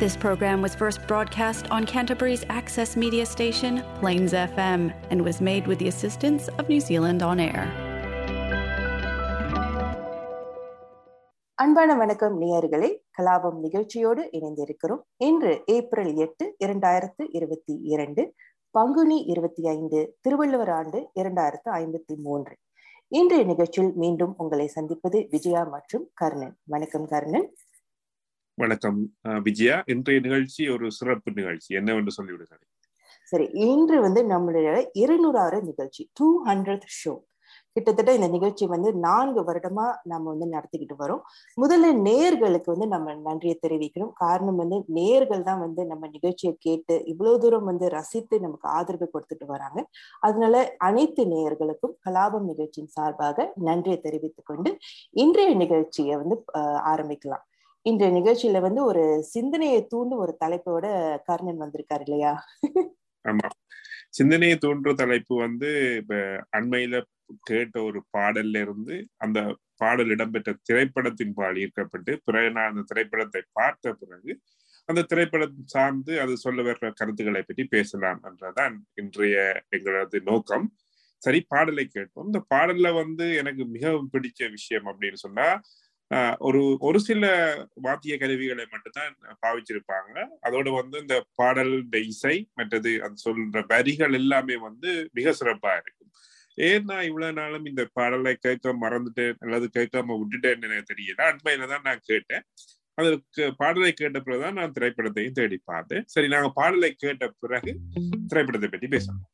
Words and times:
This 0.00 0.16
program 0.16 0.60
was 0.60 0.74
first 0.74 1.06
broadcast 1.06 1.70
on 1.70 1.86
Canterbury's 1.86 2.44
access 2.50 2.96
media 2.96 3.26
station, 3.26 3.72
Plains 3.96 4.32
FM, 4.34 4.82
and 5.10 5.22
was 5.22 5.40
made 5.40 5.66
with 5.66 5.78
the 5.78 5.88
assistance 5.88 6.48
of 6.50 6.68
New 6.68 6.80
Zealand 6.82 7.22
On 7.22 7.40
Air. 7.40 7.64
அன்பான 11.58 11.90
வணக்கம் 11.94 12.34
நேயர்களே 12.40 12.88
கலாபம் 13.16 13.58
நிகழ்ச்சியோடு 13.60 14.22
இணைந்திருக்கிறோம் 14.32 15.02
இன்று 15.24 15.52
April 15.74 16.12
எட்டு 16.16 16.44
இரண்டாயிரத்து 16.64 17.24
இருபத்தி 17.32 17.74
இரண்டு 17.94 18.22
பங்குனி 18.74 19.18
இருபத்தி 19.32 19.62
ஐந்து 19.72 20.00
திருவள்ளுவர் 20.20 20.72
ஆண்டு 20.78 20.98
இரண்டாயிரத்து 21.20 21.70
ஐம்பத்தி 21.78 22.16
மூன்று 22.26 22.54
இன்றைய 23.12 23.44
நிகழ்ச்சியில் 23.44 23.94
மீண்டும் 24.02 24.34
உங்களை 24.38 24.66
சந்திப்பது 24.76 25.20
விஜயா 25.32 25.62
மற்றும் 25.74 26.04
கர்ணன் 26.20 26.54
வணக்கம் 26.66 27.08
கர்ணன் 27.12 27.48
வணக்கம். 28.61 28.97
விஜயா 29.45 29.75
இன்றைய 29.91 30.19
நிகழ்ச்சி 30.25 30.63
ஒரு 30.73 30.87
சிறப்பு 30.97 31.29
நிகழ்ச்சி. 31.37 31.69
என்னவென்று 31.79 32.11
சொல்லிவிடுகிறேன்? 32.17 32.63
சரி 33.31 33.45
இன்று 33.67 33.97
வந்து 34.05 34.21
நம்மளுடைய 34.31 34.69
இருநூறாவது 35.03 35.59
நிகழ்ச்சி 35.69 36.03
டூ 36.19 36.27
ஹண்ட்ரட் 36.47 36.85
ஷோ 36.99 37.13
கிட்டத்தட்ட 37.75 38.11
இந்த 38.17 38.27
நிகழ்ச்சி 38.35 38.65
வந்து 38.73 38.89
நான்கு 39.05 39.41
வருடமா 39.49 39.85
நம்ம 40.11 40.25
வந்து 40.33 40.47
நடத்திக்கிட்டு 40.55 40.95
வரோம். 41.01 41.21
முதல்ல 41.61 41.91
நேர்களுக்கு 42.07 42.69
வந்து 42.73 42.87
நம்ம 42.93 43.13
நன்றியை 43.27 43.55
தெரிவிக்கணும். 43.65 44.13
காரணம் 44.23 44.59
வந்து 44.63 44.77
நேர்கள் 44.99 45.45
தான் 45.49 45.61
வந்து 45.65 45.83
நம்ம 45.91 46.09
நிகழ்ச்சியை 46.15 46.53
கேட்டு 46.65 46.97
இவ்வளவு 47.11 47.41
தூரம் 47.43 47.69
வந்து 47.71 47.87
ரசித்து 47.97 48.37
நமக்கு 48.45 48.67
ஆதரவு 48.77 49.07
கொடுத்துட்டு 49.13 49.47
வராங்க. 49.53 49.81
அதனால 50.27 50.63
அனைத்து 50.89 51.23
நேயர்களுக்கும் 51.35 51.95
கலாபம் 52.07 52.49
நிகழ்ச்சியின் 52.51 52.93
சார்பாக 52.97 53.47
நன்றியை 53.69 53.99
தெரிவித்துக் 54.07 54.49
கொண்டு 54.51 54.71
இன்றைய 55.23 55.53
நிகழ்ச்சியை 55.63 56.17
வந்து 56.23 56.37
ஆரம்பிக்கலாம். 56.93 57.45
இன்றைய 57.85 58.09
நிகழ்ச்சியில 58.13 58.59
வந்து 58.61 58.81
ஒரு 58.83 59.03
சிந்தனையை 59.31 59.79
தூண்டும் 59.91 60.21
ஒரு 60.21 60.33
தலைப்போட 60.41 60.85
கர்ணன் 61.27 61.61
வந்திருக்காரு 61.63 62.03
இல்லையா? 62.07 62.33
ஆமா. 63.25 63.47
சிந்தனையை 64.13 64.55
தூண்டுற 64.57 64.91
தலைப்பு 64.95 65.33
வந்து 65.43 65.69
இப்ப 66.01 66.15
அண்மையில 66.57 66.95
கேட்ட 67.49 67.75
ஒரு 67.87 67.99
பாடல்ல 68.15 68.61
இருந்து 68.65 68.95
அந்த 69.25 69.39
பாடல் 69.81 70.11
இடம்பெற்ற 70.15 70.51
திரைப்படத்தின் 70.67 71.35
பால் 71.37 71.59
ஈர்க்கப்பட்டு 71.63 72.13
பிறகு 72.27 72.49
நான் 72.57 72.71
அந்த 72.71 72.83
திரைப்படத்தை 72.91 73.41
பார்த்த 73.59 73.93
பிறகு 74.01 74.31
அந்த 74.89 75.01
திரைப்படம் 75.09 75.55
சார்ந்து 75.73 76.13
அது 76.23 76.33
சொல்ல 76.43 76.61
வர்ற 76.63 76.87
கருத்துக்களை 76.99 77.41
பற்றி 77.43 77.65
பேசலாம் 77.75 78.21
என்றதான் 78.29 78.73
இன்றைய 78.97 79.37
எங்களது 79.75 80.19
நோக்கம். 80.29 80.67
சரி 81.21 81.39
பாடலை 81.49 81.85
கேட்போம். 81.87 82.27
இந்த 82.29 82.41
பாடல்ல 82.53 82.89
வந்து 82.97 83.25
எனக்கு 83.41 83.63
மிகவும் 83.75 84.11
பிடிச்ச 84.13 84.41
விஷயம் 84.55 84.87
அப்படின்னு 84.91 85.19
சொன்னா 85.25 85.47
ஒரு 86.47 86.61
ஒரு 86.87 86.99
சில 87.07 87.25
வாத்திய 87.85 88.13
கருவிகளை 88.17 88.65
மட்டும்தான் 88.71 89.13
பாவிச்சிருப்பாங்க. 89.43 90.15
அதோட 90.47 90.67
வந்து 90.79 90.97
இந்த 90.99 91.17
பாடல் 91.39 91.73
இசை 92.11 92.35
மற்றது 92.59 92.91
அது 93.05 93.15
சொல்ற 93.25 93.63
வரிகள் 93.73 94.17
எல்லாமே 94.21 94.55
வந்து 94.67 94.91
மிக 95.19 95.33
சிறப்பா 95.39 95.73
இருக்கும். 95.81 96.11
ஏன் 96.57 96.87
நான் 96.89 97.07
இவ்வளவு 97.09 97.37
நாளும் 97.39 97.67
இந்த 97.71 97.83
பாடலை 97.93 98.33
கேட்க 98.45 98.73
மறந்துட்டேன் 98.83 99.39
அல்லது 99.45 99.67
கேட்காம 99.77 100.17
விட்டுட்டேன்னு 100.21 100.67
எனக்கு 100.69 100.91
தெரியல. 100.93 101.21
அண்மையில 101.31 101.69
தான் 101.73 101.87
நான் 101.89 102.07
கேட்டேன். 102.11 102.45
அதற்கு 102.97 103.43
பாடலை 103.61 103.91
கேட்ட 103.93 104.17
பிறகுதான் 104.19 104.57
நான் 104.59 104.75
திரைப்படத்தையும் 104.77 105.37
தேடி 105.39 105.59
பார்த்தேன். 105.71 106.05
சரி 106.15 106.29
நாங்க 106.35 106.49
பாடலை 106.59 106.91
கேட்ட 107.05 107.31
பிறகு 107.45 107.73
திரைப்படத்தை 108.31 108.69
பற்றி 108.69 108.89
பேசணும் 108.95 109.27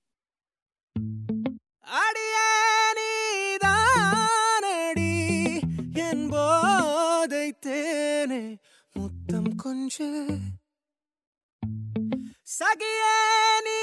தேனே 7.66 8.57
முத்தம் 8.93 9.55
கொஞ்சு 9.55 10.27
சகியே 12.59 13.17
நீ 13.63 13.79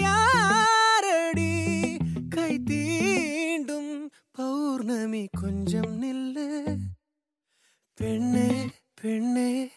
யாரடி? 0.00 1.96
கை 2.28 2.60
தீண்டும் 2.70 4.06
பௌர்ணமி 4.30 5.28
கொஞ்சம் 5.40 6.02
நில்லு. 6.02 6.76
பெண்ணே 7.94 8.70
பெண்ணே 8.94 9.72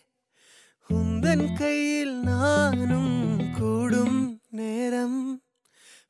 உந்தன் 0.90 1.58
கையில் 1.58 2.16
நானும் 2.16 3.52
கூடும் 3.58 4.40
நேரம். 4.50 5.44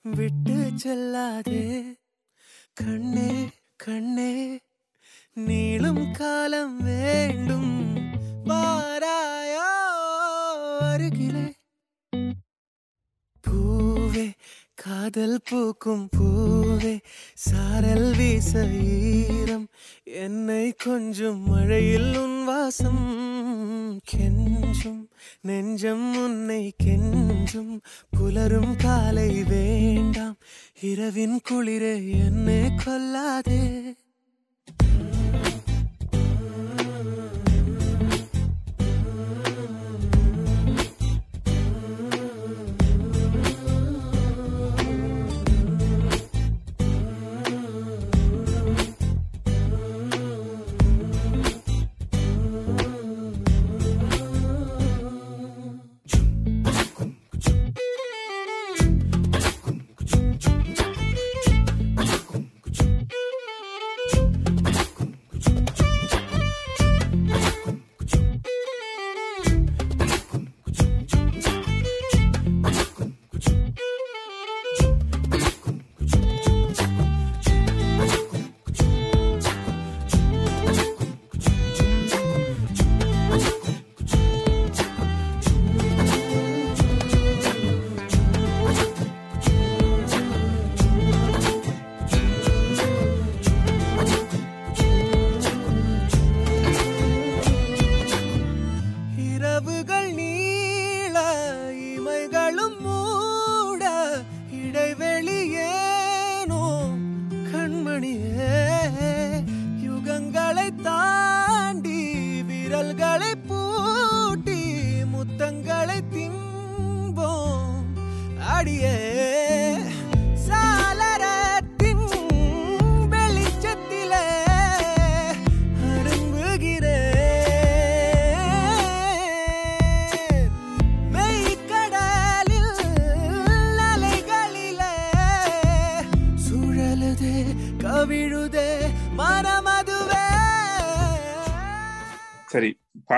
விட்டு 0.01 0.71
செல்லாதே. 0.83 1.95
கண்ணே 2.73 3.49
கண்ணே. 3.75 4.59
நீளும் 5.37 6.05
காலம் 6.11 6.77
வேண்டும் 6.85 7.71
பாராயோ 8.49 9.67
அருகிலே 10.83 11.45
பூவே 13.43 14.25
காதல் 14.83 15.39
பூக்கும் 15.49 16.05
பூவே 16.15 16.93
சாரல் 17.45 18.09
வீச 18.13 18.51
ஈரம் 19.29 19.67
என்னை 20.21 20.65
கொஞ்சம் 20.83 21.41
மழையில் 21.45 22.11
உன் 22.17 22.39
வாசம் 22.43 23.03
கெஞ்சும் 24.11 25.01
நெஞ்சம் 25.41 26.07
உன்னை 26.17 26.63
கெஞ்சும் 26.83 27.73
புலரும் 28.17 28.75
காலை 28.83 29.31
வேண்டாம் 29.49 30.37
இரவின் 30.83 31.39
குளிரே 31.49 31.95
என்னை 32.21 32.61
கொல்லாதே 32.83 33.63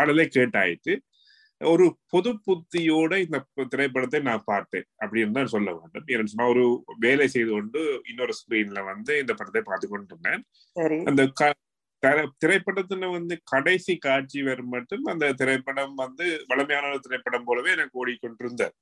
பாடலை 0.03 0.27
கேட்டாயிட்டு 0.37 0.93
ஒரு 1.61 1.85
பொது 2.13 2.31
புத்தியோட 2.45 3.13
இந்த 3.25 3.37
திரைப்படத்தை 3.73 4.19
நான் 4.29 4.47
பார்த்தேன் 4.51 4.87
அப்படின்னு 5.03 5.37
தான் 5.37 5.51
சொல்ல 5.53 5.69
வேண்டும். 5.75 6.07
ஏன்னு 6.13 6.31
சொன்னா 6.31 6.47
ஒரு 6.53 6.63
வேலை 7.05 7.27
செய்து 7.35 7.51
கொண்டு 7.51 7.81
இன்னொரு 8.11 8.33
ஸ்கிரீன்ல 8.39 8.79
வந்து 8.89 9.13
இந்த 9.21 9.33
படத்தை 9.33 9.61
பார்த்து 9.61 9.87
கொண்டு 9.87 10.11
இருந்தேன் 10.13 10.41
சரி. 10.75 10.97
அந்த 11.09 11.21
திரைப்படத்துல 12.41 13.09
வந்து 13.17 13.35
கடைசி 13.51 13.93
காட்சி 14.05 14.39
வரும் 14.47 14.73
மட்டும் 14.75 15.05
அந்த 15.11 15.25
திரைப்படம் 15.41 15.93
வந்து 16.03 16.25
வளமையான 16.49 16.89
ஒரு 16.93 17.03
திரைப்படம் 17.05 17.47
போலவே 17.49 17.69
எனக்கு 17.77 17.99
ஓடிக்கொண்டிருந்தது. 18.01 18.75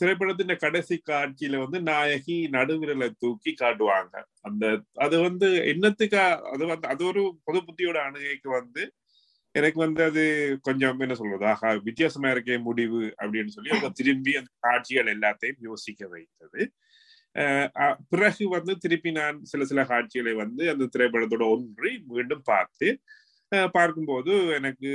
திரைப்படத்தின் 0.00 0.62
கடைசி 0.64 0.96
காட்சியில 1.10 1.58
வந்து 1.64 1.78
நாயகி 1.90 2.36
நடுவிரலை 2.56 3.08
தூக்கி 3.22 3.52
காட்டுவாங்க. 3.54 4.14
அந்த 4.48 4.64
அது 5.04 5.16
வந்து 5.28 5.48
என்னத்துக்கா 5.72 6.24
அது 6.54 6.66
வந்து 6.72 6.88
அது 6.94 7.02
ஒரு 7.10 7.22
பொது 7.48 7.60
புத்தியோட 7.68 7.98
அணுகைக்கு 8.08 8.50
வந்து 8.60 8.84
எனக்கு 9.54 9.78
வந்து 9.78 10.02
அது 10.10 10.22
கொஞ்சம் 10.62 11.00
என்ன 11.04 11.14
சொல்றது 11.14 11.44
ஆஹா 11.50 11.70
வித்தியாசமா 11.88 12.28
இருக்கே 12.34 12.56
முடிவு 12.68 13.00
அப்படின்னு 13.22 13.54
சொல்லி 13.56 13.72
அவங்க 13.74 13.90
திரும்பி 14.00 14.32
அந்த 14.40 14.50
காட்சிகள் 14.66 15.10
எல்லாத்தையும் 15.14 15.60
யோசிக்க 15.68 16.08
வைத்தது. 16.14 16.60
பிறகு 18.12 18.44
வந்து 18.48 18.72
திருப்பி 18.76 19.10
நான் 19.18 19.36
சில 19.50 19.64
சில 19.64 19.82
காட்சிகளை 19.84 20.32
வந்து 20.42 20.64
அந்த 20.72 20.88
திரைப்படத்தோட 20.94 21.44
ஒன்றி 21.54 21.92
மீண்டும் 22.10 22.44
பார்த்து 22.52 22.88
பார்க்கும்போது 23.74 24.32
எனக்கு 24.58 24.90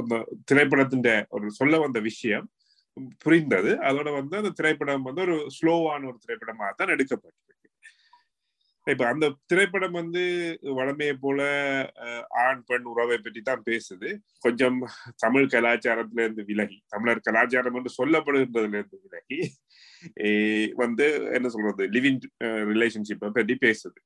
அந்த 0.00 0.14
திரைப்படத்தின் 0.50 1.06
ஒரு 1.36 1.46
சொல்ல 1.60 1.78
வந்த 1.78 1.98
விஷயம் 2.10 2.46
புரிந்தது. 3.24 3.72
அதோட 3.88 4.08
வந்து 4.20 4.36
அந்த 4.42 4.52
திரைப்படம் 4.60 5.06
வந்து 5.08 5.22
ஒரு 5.26 5.36
ஸ்லோவான 5.58 6.08
ஒரு 6.12 6.18
திரைப்படமாக 6.24 6.72
தான் 6.80 6.94
எடுக்கப்பட்டிருக்கு 6.96 7.47
இப்ப 8.92 9.04
அந்த 9.12 9.26
திரைப்படம் 9.50 9.96
வந்து 9.98 10.22
வளமையை 10.78 11.14
போல 11.24 11.40
ஆண் 12.44 12.62
பெண் 12.68 12.86
உறவை 12.92 13.16
பற்றி 13.18 13.40
தான் 13.48 13.64
பேசுது. 13.68 14.08
கொஞ்சம் 14.44 14.78
தமிழ் 15.24 15.50
கலாச்சாரத்துல 15.54 16.24
இருந்து 16.26 16.44
விலகி 16.50 16.78
தமிழர் 16.94 17.26
கலாச்சாரம் 17.28 17.76
என்று 17.80 17.92
சொல்லப்படுகின்றதுல 17.98 18.80
இருந்து 18.80 18.98
விலகி 19.06 19.40
வந்து 20.82 21.06
என்ன 21.38 21.50
சொல்றது 21.56 21.86
லிவிங் 21.96 22.22
ரிலேஷன்ஷிப்பை 22.72 23.30
பற்றி 23.38 23.56
பேசுது. 23.66 23.98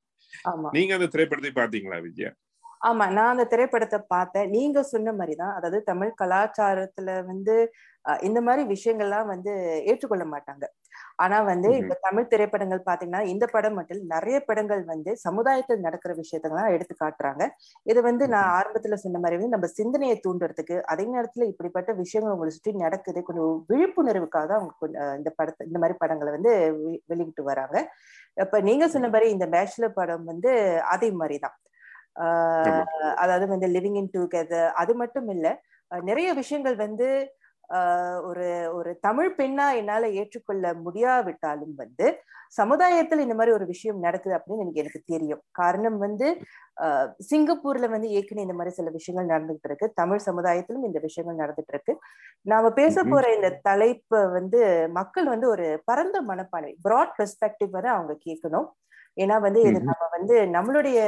நீங்க 0.77 0.93
அந்த 0.97 1.09
திரைப்படத்தை 1.15 1.53
பாத்தீங்களா 1.61 1.99
விஜயா? 2.07 2.31
ஆமா 2.87 3.05
நான் 3.17 3.33
அந்த 3.33 3.45
திரைப்படத்தை 3.51 3.99
பார்த்தேன். 4.13 4.47
நீங்க 4.55 4.79
சொன்ன 4.93 5.11
மாதிரிதான் 5.19 5.53
அதாவது 5.57 5.77
தமிழ் 5.89 6.17
கலாச்சாரத்துல 6.21 7.09
வந்து 7.31 7.55
இந்த 8.27 8.39
மாதிரி 8.47 8.63
விஷயங்கள்லாம் 8.71 9.29
வந்து 9.33 9.51
ஏற்றுக்கொள்ள 9.89 10.25
மாட்டாங்க. 10.31 10.65
ஆனா 11.19 11.41
வந்து 11.41 11.77
இப்ப 11.77 11.97
தமிழ் 12.01 12.27
திரைப்படங்கள் 12.27 12.81
பாத்தீங்கன்னா 12.85 13.21
இந்த 13.21 13.45
படம் 13.51 13.73
மட்டும் 13.73 14.01
நிறைய 14.05 14.37
படங்கள் 14.39 14.83
வந்து 14.83 15.11
சமுதாயத்தில் 15.17 15.83
நடக்கிற 15.85 16.15
விஷயத்தெல்லாம் 16.15 16.71
எடுத்து 16.71 16.95
காட்டுறாங்க. 17.03 17.43
இது 17.85 18.01
வந்து 18.01 18.27
நான் 18.27 18.49
ஆரம்பத்துல 18.57 18.97
சொன்ன 19.03 19.19
மாதிரி 19.19 19.51
நம்ம 19.55 19.69
சிந்தனையை 19.79 20.21
தூண்டுறதுக்கு 20.27 20.77
அதே 20.93 21.05
நேரத்துல 21.15 21.47
இப்படிப்பட்ட 21.51 21.93
விஷயங்கள் 21.93 22.33
உங்களை 22.33 22.51
சுற்றி 22.51 22.73
நடக்குது 22.75 23.21
கொஞ்சம் 23.23 23.65
விழிப்புணர்வுக்காக 23.71 24.51
அவங்க 24.59 24.73
இந்த 25.17 25.29
படத்தை 25.35 25.67
இந்த 25.67 25.79
மாதிரி 25.79 25.97
படங்களை 25.99 26.31
வந்து 26.31 26.53
வெளியிட்டு 27.07 27.43
வராங்க. 27.43 27.77
இப்ப 28.37 28.61
நீங்க 28.61 28.87
சொன்ன 28.87 29.09
மாதிரி 29.09 29.29
இந்த 29.31 29.47
பேச்சுலர் 29.47 29.97
படம் 29.99 30.23
வந்து 30.23 30.51
அதே 30.95 31.11
மாதிரிதான் 31.11 31.57
அதாவது 33.15 33.45
வந்து 33.47 33.67
லிவிங் 33.67 33.97
இன் 34.01 34.11
டுகெதர் 34.13 34.67
அது 34.81 34.95
மட்டும் 34.95 35.27
இல்ல 35.27 35.47
நிறைய 35.91 36.33
விஷயங்கள் 36.33 36.75
வந்து 36.75 37.07
ஒரு 38.21 38.47
ஒரு 38.73 38.91
தமிழ் 39.01 39.31
பெண்ணா 39.37 39.65
என்னால 39.75 40.09
ஏற்றுக்கொள்ள 40.11 40.73
முடியாவிட்டாலும் 40.85 41.75
வந்து 41.75 42.07
சமுதாயத்தில் 42.51 43.23
இந்த 43.25 43.35
மாதிரி 43.35 43.55
ஒரு 43.55 43.65
விஷயம் 43.65 43.99
நடக்குது 43.99 44.35
அப்படின்னு 44.37 44.63
எனக்கு 44.63 44.81
எனக்கு 44.81 45.01
தெரியும். 45.13 45.41
காரணம் 45.51 45.97
வந்து 45.97 46.27
சிங்கப்பூர்ல 47.29 47.87
வந்து 47.89 48.09
ஏற்கனவே 48.09 48.45
இந்த 48.47 48.55
மாதிரி 48.57 48.75
சில 48.75 48.89
விஷயங்கள் 48.89 49.31
நடந்துகிட்டு 49.33 49.69
இருக்கு. 49.69 49.87
தமிழ் 49.95 50.25
சமுதாயத்திலும் 50.25 50.85
இந்த 50.85 50.99
விஷயங்கள் 50.99 51.41
நடந்துட்டு 51.43 51.73
இருக்கு. 51.75 51.95
நாம 52.45 52.71
பேச 52.71 53.03
போற 53.03 53.25
இந்த 53.35 53.49
தலைப்பு 53.61 54.19
வந்து 54.37 54.61
மக்கள் 54.91 55.27
வந்து 55.33 55.47
ஒரு 55.49 55.67
பரந்த 55.85 56.17
மனப்பான்மை 56.21 56.73
ப்ராட் 56.87 57.15
பெர்ஸ்பெக்டிவ் 57.19 57.69
வரை 57.69 57.91
அவங்க 57.91 58.15
கேட்கணும். 58.27 58.67
ஏன்னா 59.17 59.35
வந்து 59.41 59.61
இது 59.61 59.79
நம்ம 59.81 60.05
வந்து 60.11 60.35
நம்மளுடைய 60.55 60.99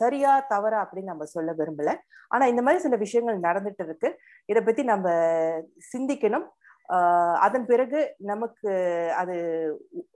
சரியா 0.00 0.32
தவறா 0.52 0.78
அப்படின்னு 0.84 1.12
நம்ம 1.12 1.26
சொல்ல 1.34 1.52
விரும்பல. 1.60 1.92
ஆனா 2.34 2.44
இந்த 2.46 2.62
மாதிரி 2.62 2.82
சில 2.82 2.96
விஷயங்கள் 2.96 3.44
நடந்துட்டு 3.48 3.84
இருக்கு. 3.86 4.08
இதை 4.50 4.62
பத்தி 4.62 4.82
நம்ம 4.92 5.08
சிந்திக்கணும். 5.92 6.46
அதன் 7.46 7.66
பிறகு 7.70 7.98
நமக்கு 8.30 8.70
அது 9.20 9.34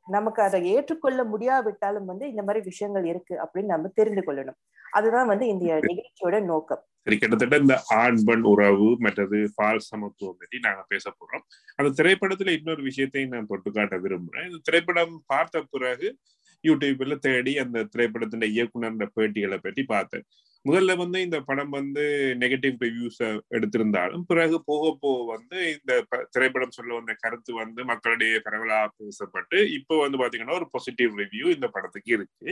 நமக்கு 0.07 0.41
அதை 0.43 0.59
ஏற்றுக்கொள்ள 0.75 1.21
முடியாவிட்டாலும் 1.25 2.07
வந்து 2.11 2.25
இந்த 2.33 2.43
மாதிரி 2.43 2.61
விஷயங்கள் 2.65 3.07
இருக்கு 3.13 3.35
அப்படின்னு 3.43 3.75
நம்ம 3.75 3.91
தெரிந்து 4.01 4.23
கொள்ளணும். 4.27 4.59
அதுதான் 4.93 5.31
வந்து 5.33 5.47
இந்த 5.55 5.67
நிகழ்ச்சியோட 5.89 6.39
நோக்கம். 6.53 6.83
சரி 7.05 7.17
கிட்டத்தட்ட 7.19 7.57
இந்த 7.57 7.77
ஆண் 8.01 8.19
பெண் 8.27 8.45
உறவு 8.53 8.89
மற்றது 9.05 9.39
பால் 9.55 9.81
சமத்துவம் 9.91 10.37
பற்றி 10.41 10.59
நாங்க 10.67 10.83
பேச 10.89 11.05
போறோம். 11.11 11.45
அந்த 11.79 11.91
திரைப்படத்துல 11.99 12.55
இன்னொரு 12.59 12.83
விஷயத்தையும் 12.83 13.33
நான் 13.35 13.49
தொட்டு 13.53 13.71
காட்ட 13.71 13.97
விரும்புறேன். 13.97 14.47
இந்த 14.51 14.61
திரைப்படம் 14.69 15.15
பார்த்த 15.27 15.63
பிறகு 15.71 16.09
யூடியூப்ல 16.65 17.17
தேடி 17.27 17.53
அந்த 17.65 17.87
திரைப்படத்தின் 17.93 18.49
இயக்குனர் 18.55 19.15
பேட்டிகளை 19.19 19.59
பற்றி 19.67 19.85
பார்த்தேன். 19.95 20.25
முதல்ல 20.65 20.93
வந்து 21.01 21.19
இந்த 21.27 21.39
படம் 21.47 21.73
வந்து 21.77 22.03
நெகட்டிவ் 22.43 22.77
ரிவ்யூஸ் 22.85 23.21
எடுத்திருந்தாலும் 23.57 24.25
பிறகு 24.29 24.57
போக 24.69 24.93
போக 25.05 25.17
வந்து 25.33 25.59
இந்த 25.73 25.93
திரைப்படம் 26.35 26.75
சொல்ல 26.77 26.93
வந்த 26.99 27.15
கருத்து 27.23 27.53
வந்து 27.61 27.81
மக்களிடையே 27.91 28.39
பரவலா 28.47 28.79
பேசப்பட்டு 29.01 29.59
இப்போ 29.79 29.97
வந்து 30.05 30.21
பாத்தீங்கன்னா 30.23 30.59
ஒரு 30.61 30.69
பாசிட்டிவ் 30.75 31.19
ரிவ்யூ 31.23 31.47
இந்த 31.57 31.69
படத்துக்கு 31.77 32.13
இருக்கு. 32.19 32.51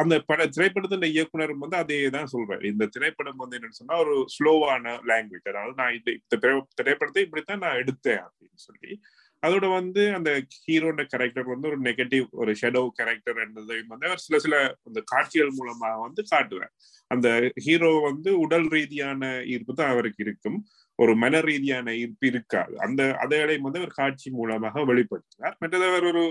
அந்த 0.00 0.14
பட 0.30 0.46
திரைப்படத்தின் 0.56 1.10
இயக்குனர் 1.14 1.54
வந்து 1.64 1.78
அதே 1.82 2.00
தான் 2.16 2.32
சொல்றாரு. 2.34 2.64
இந்த 2.72 2.88
திரைப்படம் 2.96 3.42
வந்து 3.42 3.56
என்னன்னு 3.58 3.80
சொன்னா 3.80 3.98
ஒரு 4.04 4.16
ஸ்லோவான 4.36 4.94
லாங்குவேஜ் 5.10 5.50
அதாவது 5.52 5.74
நான் 5.82 5.96
இந்த 5.98 6.38
திரைப்படத்தை 6.80 7.24
இப்படித்தான் 7.26 7.64
நான் 7.66 7.80
எடுத்தேன் 7.84 8.22
அப்படின்னு 8.26 8.60
சொல்லி. 8.68 8.92
அதோட 9.42 9.66
வந்து 9.72 10.02
அந்த 10.14 10.30
ஹீரோட 10.64 11.02
கேரக்டர் 11.12 11.48
வந்து 11.52 11.68
ஒரு 11.68 11.78
நெகட்டிவ் 11.80 12.26
ஒரு 12.32 12.52
ஷெடோ 12.60 12.82
கேரக்டர் 12.98 13.38
என்றதையும் 13.44 13.90
வந்து 13.92 14.08
அவர் 14.08 14.22
சில 14.24 14.38
சில 14.38 14.54
அந்த 14.88 15.00
காட்சிகள் 15.12 15.52
மூலமா 15.58 15.90
வந்து 16.06 16.22
காட்டுவார். 16.30 16.72
அந்த 17.10 17.28
ஹீரோ 17.66 17.90
வந்து 18.08 18.30
உடல் 18.38 18.68
ரீதியான 18.68 19.22
ஈர்ப்பு 19.46 19.74
தான் 19.74 19.92
அவருக்கு 19.92 20.22
இருக்கும். 20.26 20.58
ஒரு 20.98 21.12
மன 21.16 21.40
ரீதியான 21.40 21.94
ஈர்ப்பு 21.94 22.26
இருக்காது. 22.26 22.74
அந்த 22.86 23.02
அதையும் 23.24 23.66
வந்து 23.68 23.80
அவர் 23.82 23.98
காட்சி 24.00 24.28
மூலமாக 24.30 24.84
வெளிப்படுத்துவார். 24.90 25.56
மற்றது 25.62 25.86
அவர் 25.92 26.06
ஒரு 26.12 26.24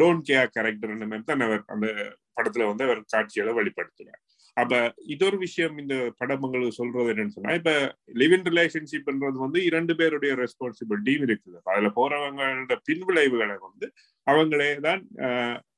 டோன்ட் 0.00 0.24
கேர் 0.30 0.52
கேரக்டர் 0.56 0.94
மாதிரி 1.04 1.24
தான் 1.24 1.44
அவர் 1.48 1.64
அந்த 1.74 1.88
படத்துல 2.36 2.66
வந்து 2.70 2.84
அவர் 2.88 3.00
காட்சிகளை 3.14 3.52
வெளிப்படுத்துவார். 3.60 4.20
அப்ப 4.56 4.72
இதொரு 5.14 5.36
விஷயம் 5.44 5.76
இந்த 5.82 5.94
படமங்களுக்கு 6.20 6.78
சொல்றது 6.78 7.10
என்னன்னு 7.12 7.34
சொன்னா 7.36 7.52
இப்ப 7.60 7.72
லிவ் 8.20 8.34
இன் 8.36 8.46
ரிலேஷன்ஷிப்ன்றது 8.50 9.38
வந்து 9.44 9.58
இரண்டு 9.68 9.92
பேருடைய 10.00 10.32
ரெஸ்பான்சிபிலிட்டியும் 10.42 11.24
இருக்குது. 11.26 11.58
அதுல 11.72 11.90
போறவங்களோட 11.98 12.76
பின்விளைவுகளை 12.88 13.56
வந்து 13.66 13.86
அவங்களே 14.26 14.70
தான் 14.86 15.02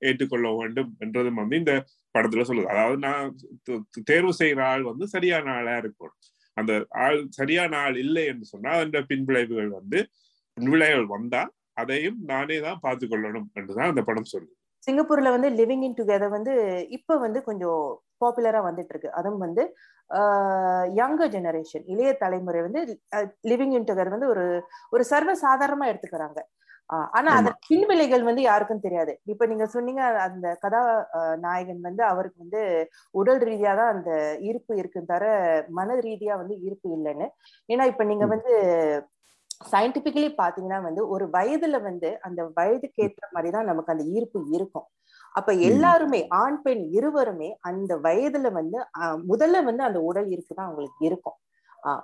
ஏற்றுக்கொள்ள 0.09 0.49
வேண்டும் 0.61 0.91
என்றதும் 1.06 1.41
வந்து 1.43 1.61
இந்த 1.62 1.75
படத்துல 2.15 2.47
சொல்லுது. 2.50 2.73
அதாவது 2.75 2.99
நான் 3.06 3.31
தேர்வு 4.11 4.32
செய்யற 4.41 4.62
ஆள் 4.73 4.85
வந்து 4.91 5.06
சரியான 5.15 5.47
ஆளா 5.61 5.76
இருக்கணும். 5.82 6.19
அந்த 6.56 6.73
ஆள் 7.05 7.21
சரியான 7.38 7.73
ஆள் 7.87 7.97
இல்லை 8.05 8.25
என்று 8.32 8.47
சொன்னா 8.55 8.73
அந்த 8.85 8.99
பின்விளைவுகள் 9.12 9.71
வந்து 9.78 10.00
பின்விளைவுகள் 10.57 11.09
வந்தா 11.16 11.43
அதையும் 11.83 12.19
நானே 12.33 12.57
தான் 12.66 12.83
பார்த்து 12.85 13.04
கொள்ளணும் 13.12 13.49
என்றுதான் 13.59 13.90
அந்த 13.93 14.02
படம் 14.09 14.31
சொல்லுது. 14.35 14.54
சிங்கப்பூர்ல 14.87 15.29
வந்து 15.35 15.49
லிவிங் 15.59 15.85
இன் 15.87 15.99
டுகெதர் 15.99 16.35
வந்து 16.37 16.55
இப்ப 16.97 17.17
வந்து 17.19 17.41
கொஞ்சம் 17.49 17.83
பாப்புலரா 18.23 18.61
வந்துட்டு 18.67 18.93
இருக்கு 18.95 19.11
அதுவும் 19.19 19.45
வந்து 19.47 19.62
யங்கர் 20.99 21.33
ஜெனரேஷன் 21.35 21.85
இளைய 21.93 22.11
தலைமுறை 22.23 22.61
வந்து 22.67 22.81
லிவிங் 23.50 23.75
இன் 23.76 23.88
டுகெதர் 23.88 24.14
வந்து 24.14 24.29
ஒரு 24.35 24.45
ஒரு 24.93 25.05
சர்வ 25.12 25.33
சாதாரணமா 25.45 25.87
எடுத்துக்கிறாங்க 25.93 26.41
ஆனா 27.12 27.31
அதன் 27.38 27.57
பின்விலைகள் 27.64 28.23
வந்து 28.23 28.43
யாருக்கும் 28.45 28.83
தெரியாது. 28.85 29.12
இப்ப 29.33 29.47
நீங்க 29.50 29.67
சொன்னீங்க 29.75 30.03
அந்த 30.25 30.47
கதா 30.64 30.81
நாயகன் 31.45 31.81
வந்து 31.81 32.03
அவருக்கு 32.11 32.38
வந்து 32.45 32.62
உடல் 33.14 33.41
ரீதியா 33.49 33.73
தான் 33.81 33.93
அந்த 33.95 34.11
ஈர்ப்பு 34.49 34.75
இருக்கு 34.81 35.00
தர 35.12 35.25
மன 35.79 35.97
ரீதியா 36.03 36.35
வந்து 36.43 36.57
ஈர்ப்பு 36.67 36.88
இல்லைன்னு. 36.97 37.29
ஏன்னா 37.69 37.87
இப்ப 37.93 38.05
நீங்க 38.11 38.26
வந்து 38.35 38.53
சயின்டிபிக்கலி 39.61 40.28
பாத்தீங்கன்னா 40.40 40.80
வந்து 40.87 41.02
ஒரு 41.14 41.25
வயதுல 41.34 41.76
வந்து 41.82 42.11
அந்த 42.26 42.40
வயதுக்கு 42.58 43.02
ஏற்ற 43.06 43.23
மாதிரிதான் 43.34 43.70
நமக்கு 43.70 43.94
அந்த 43.94 44.04
ஈர்ப்பு 44.16 44.40
இருக்கும். 44.56 44.87
அப்ப 45.34 45.50
எல்லாருமே 45.68 46.20
ஆண் 46.42 46.58
பெண் 46.64 46.82
இருவருமே 46.99 47.49
அந்த 47.70 47.92
வயதுல 48.06 48.50
வந்து 48.58 48.78
முதல்ல 49.32 49.62
வந்து 49.64 49.82
அந்த 49.88 50.00
உடல் 50.11 50.28
ஈர்ப்பு 50.34 50.52
தான் 50.54 50.68
அவங்களுக்கு 50.68 51.02
இருக்கும். 51.08 51.37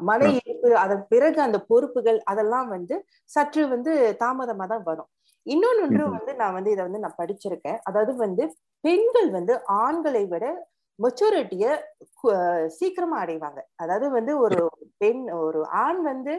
மன 0.09 0.21
ஈர்ப்பு 0.39 0.71
அதன் 0.85 1.05
பிறகு 1.13 1.39
அந்த 1.47 1.59
பொறுப்புகள் 1.71 2.19
அதெல்லாம் 2.33 2.69
வந்து 2.69 2.97
சற்று 3.31 3.63
வந்து 3.75 3.93
தாமதமா 4.23 4.67
தான் 4.73 4.87
வரும். 4.91 5.11
இன்னொன்னு 5.47 6.03
வந்து 6.17 6.33
நான் 6.41 6.57
வந்து 6.59 6.73
இதை 6.75 6.83
வந்து 6.89 7.05
நான் 7.05 7.21
படிச்சிருக்கேன். 7.21 7.79
அதாவது 7.89 8.13
வந்து 8.25 8.45
பெண்கள் 8.85 9.31
வந்து 9.39 9.55
ஆண்களை 9.85 10.25
விட 10.33 10.45
மெச்சூரிட்டிய 10.99 11.67
சீக்கிரமா 12.79 13.19
அடைவாங்க. 13.25 13.61
அதாவது 13.83 14.07
வந்து 14.19 14.33
ஒரு 14.45 14.59
பெண் 15.03 15.23
ஒரு 15.45 15.61
ஆண் 15.85 16.01
வந்து 16.11 16.35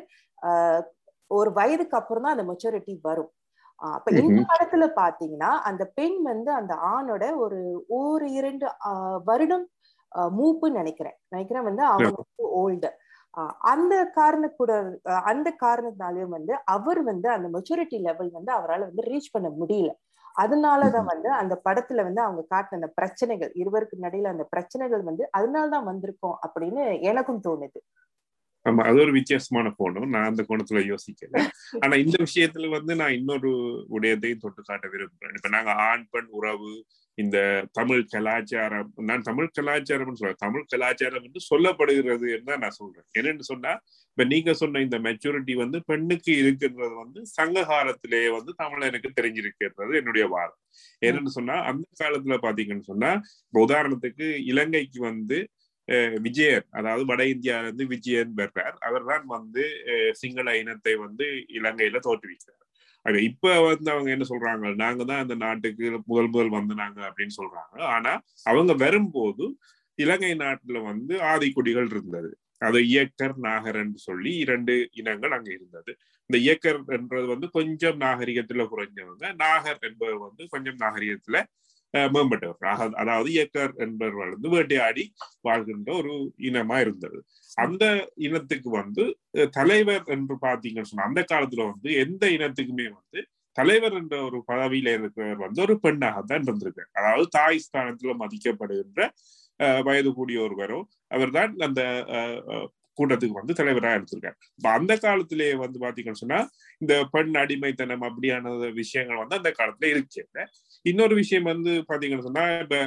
ஒரு 1.31 1.50
வயதுக்கு 1.51 1.95
அப்புறம் 1.97 2.23
தான் 2.25 2.35
அந்த 2.35 2.45
மெச்சூரிட்டி 2.50 2.93
வரும். 3.03 3.31
அப்ப 3.79 4.09
இந்த 4.19 4.39
படத்துல 4.50 4.85
பாத்தீங்கன்னா 4.97 5.51
அந்த 5.69 5.83
பெண் 5.95 6.17
வந்து 6.23 6.51
அந்த 6.51 6.73
ஆணோட 6.91 7.23
ஒரு 7.43 7.59
ஒரு 8.00 8.25
இரண்டு 8.39 8.65
வருடம் 9.25 9.65
மூப்புன்னு 10.35 10.79
நினைக்கிறேன். 10.81 11.17
நினைக்கிறேன் 11.29 11.67
வந்து 11.69 11.83
அவங்க 11.89 12.17
ஓல்டு 12.61 12.89
அந்த 13.71 13.95
காரண 14.11 14.45
கூட 14.51 14.71
அந்த 15.25 15.50
காரணத்தினாலயும் 15.63 16.33
வந்து 16.38 16.53
அவர் 16.67 17.01
வந்து 17.03 17.27
அந்த 17.29 17.47
மெச்சூரிட்டி 17.55 17.97
லெவல் 18.01 18.31
வந்து 18.31 18.51
அவரால் 18.51 18.88
வந்து 18.88 19.03
ரீச் 19.09 19.33
பண்ண 19.33 19.50
முடியல. 19.59 19.91
அதனாலதான் 20.35 21.07
வந்து 21.11 21.29
அந்த 21.39 21.55
படத்துல 21.65 22.03
வந்து 22.07 22.21
அவங்க 22.21 22.43
காட்டின 22.53 22.79
அந்த 22.79 22.89
பிரச்சனைகள் 22.97 23.51
இருவருக்கு 23.61 23.97
நடுவில் 23.97 24.33
அந்த 24.33 24.45
பிரச்சனைகள் 24.53 25.03
வந்து 25.03 25.23
அதனாலதான் 25.38 25.88
வந்திருக்கோம் 25.89 26.38
அப்படின்னு 26.45 26.83
எனக்கும் 27.03 27.43
தோணுது. 27.47 27.79
ஆமா 28.65 28.81
அது 28.87 28.97
ஒரு 29.03 29.11
வித்தியாசமான 29.15 29.67
கோணம் 29.77 30.11
நான் 30.13 30.27
அந்த 30.29 30.41
கோணத்துல 30.47 30.79
யோசிக்கல. 30.87 31.33
ஆனா 31.85 31.95
இந்த 32.01 32.17
விஷயத்துல 32.23 32.67
வந்து 32.73 32.93
நான் 32.99 33.15
இன்னொரு 33.17 33.51
விடயத்தையும் 33.93 34.41
தொட்டு 34.43 34.61
காட்ட 34.63 34.85
விரும்புறேன். 34.93 35.35
இப்ப 35.37 35.49
நாங்க 35.55 35.71
ஆண் 35.85 36.03
பெண் 36.11 36.29
உறவு 36.39 36.71
இந்த 37.17 37.37
தமிழ் 37.77 38.03
கலாச்சாரம் 38.11 38.91
நான் 39.07 39.25
தமிழ் 39.27 39.49
கலாச்சாரம் 39.57 40.19
சொல்றேன் 40.19 40.39
தமிழ் 40.43 40.69
கலாச்சாரம் 40.73 41.25
என்று 41.27 41.41
சொல்லப்படுகிறது 41.49 42.27
தான் 42.49 42.61
நான் 42.63 42.77
சொல்றேன். 42.79 43.07
என்னன்னு 43.19 43.45
சொன்னா 43.49 43.71
இப்ப 44.11 44.25
நீங்க 44.31 44.51
சொன்ன 44.61 44.81
இந்த 44.85 44.97
மெச்சூரிட்டி 45.05 45.53
வந்து 45.61 45.79
பெண்ணுக்கு 45.89 46.31
இருக்கின்றது 46.41 46.95
வந்து 47.01 47.19
சங்க 47.35 47.63
காலத்திலேயே 47.71 48.29
வந்து 48.37 48.53
தமிழனுக்கு 48.61 49.11
தெரிஞ்சிருக்கிறது 49.19 49.69
என்னுடைய 50.01 50.25
வாதம். 50.33 50.59
என்னன்னு 51.01 51.33
சொன்னா 51.37 51.57
அந்த 51.69 51.85
காலத்துல 52.01 52.37
பாத்தீங்கன்னு 52.45 52.89
சொன்னா 52.91 53.11
உதாரணத்துக்கு 53.63 54.27
இலங்கைக்கு 54.51 55.01
வந்து 55.09 55.39
விஜயன் 56.25 56.67
அதாவது 56.79 57.03
வட 57.05 57.21
இந்தியால 57.33 57.65
இருந்து 57.65 57.85
விஜயன் 57.93 58.33
வர்றார். 58.39 58.75
அவர் 58.88 59.05
தான் 59.11 59.25
வந்து 59.35 59.63
சிங்கள 60.21 60.50
இனத்தை 60.61 60.93
வந்து 61.05 61.25
இலங்கையில 61.59 62.01
தோற்றுவிக்கிறார் 62.07 62.57
அது 63.05 63.19
இப்ப 63.29 63.53
வந்து 63.65 63.89
அவங்க 63.93 64.09
என்ன 64.15 64.25
சொல்றாங்க 64.31 64.73
நாங்க 64.81 65.03
தான் 65.03 65.23
அந்த 65.23 65.35
நாட்டுக்கு 65.43 65.85
முதல் 66.09 66.31
முதல் 66.33 66.55
வந்தனாங்க 66.57 67.00
அப்படின்னு 67.07 67.35
சொல்றாங்க. 67.39 67.75
ஆனா 67.95 68.11
அவங்க 68.45 68.73
வரும்போது 68.83 69.45
இலங்கை 70.00 70.33
நாட்டுல 70.43 70.77
வந்து 70.89 71.13
ஆதிக்குடிகள் 71.31 71.89
இருந்தது. 71.93 72.29
அது 72.61 72.79
இயக்கர் 72.91 73.35
நாகர் 73.45 73.79
என்று 73.83 74.00
சொல்லி 74.07 74.31
இரண்டு 74.43 74.73
இனங்கள் 75.00 75.35
அங்க 75.38 75.50
இருந்தது. 75.57 75.91
இந்த 76.29 76.38
இயக்கர் 76.45 76.79
என்றது 76.97 77.27
வந்து 77.33 77.47
கொஞ்சம் 77.57 77.97
நாகரிகத்துல 78.03 78.65
குறைஞ்சவங்க 78.73 79.25
நாகர் 79.43 79.81
என்பவர் 79.89 80.19
வந்து 80.27 80.43
கொஞ்சம் 80.53 80.79
நாகரிகத்துல 80.83 81.39
மேம்பட்டவர். 82.13 82.60
அதாவது 83.01 83.29
இயக்கர் 83.38 83.74
என்பவர் 83.86 84.33
வந்து 84.33 84.50
வேட்டையாடி 84.55 85.03
வாழ்கின்ற 85.48 85.91
ஒரு 86.01 86.13
இனமா 86.50 86.77
இருந்தது. 86.86 87.19
அந்த 87.57 87.83
இனத்துக்கு 88.27 88.69
வந்து 88.79 89.03
தலைவர் 89.60 90.05
என்று 90.15 90.36
பாத்தீங்கன்னு 90.48 90.91
சொன்னா 90.91 91.10
அந்த 91.12 91.24
காலத்துல 91.33 91.65
வந்து 91.71 91.91
எந்த 92.05 92.24
இனத்துக்குமே 92.38 92.88
வந்து 92.98 93.21
தலைவர் 93.57 93.95
என்ற 94.00 94.15
ஒரு 94.27 94.38
பதவியில 94.51 94.91
இருக்கிறவர் 94.98 95.45
வந்து 95.45 95.62
ஒரு 95.65 95.75
பெண்ணாகத்தான் 95.86 96.45
இருந்திருக்கார். 96.48 96.91
அதாவது 97.00 97.25
தாய் 97.38 97.65
ஸ்தானத்துல 97.65 98.13
மதிக்கப்படுகின்ற 98.21 99.01
வயது 99.88 100.12
கூடிய 100.17 100.38
ஒருவரோ 100.45 100.77
அவர் 101.15 101.33
தான் 101.38 101.51
அந்த 101.67 101.81
கூட்டத்துக்கு 102.98 103.39
வந்து 103.39 103.53
தலைவராக 103.53 103.98
எடுத்திருக்காரு. 103.98 104.38
இப்ப 104.55 104.69
அந்த 104.69 104.98
காலத்திலேயே 104.98 105.55
வந்து 105.55 105.79
பாத்தீங்கன்னு 105.79 106.21
சொன்னா 106.24 106.39
இந்த 106.79 107.03
பெண் 107.12 107.36
அடிமைத்தனம் 107.36 108.01
அப்படியான 108.01 108.71
விஷயங்கள் 108.71 109.17
வந்து 109.17 109.36
அந்த 109.36 109.53
காலத்துல 109.60 109.86
இருக்கு 109.86 110.24
இன்னொரு 110.86 111.15
விஷயம் 111.15 111.43
வந்து 111.43 111.86
பாத்தீங்கன்னு 111.88 112.27
சொன்னா 112.29 112.60
இப்ப 112.60 112.77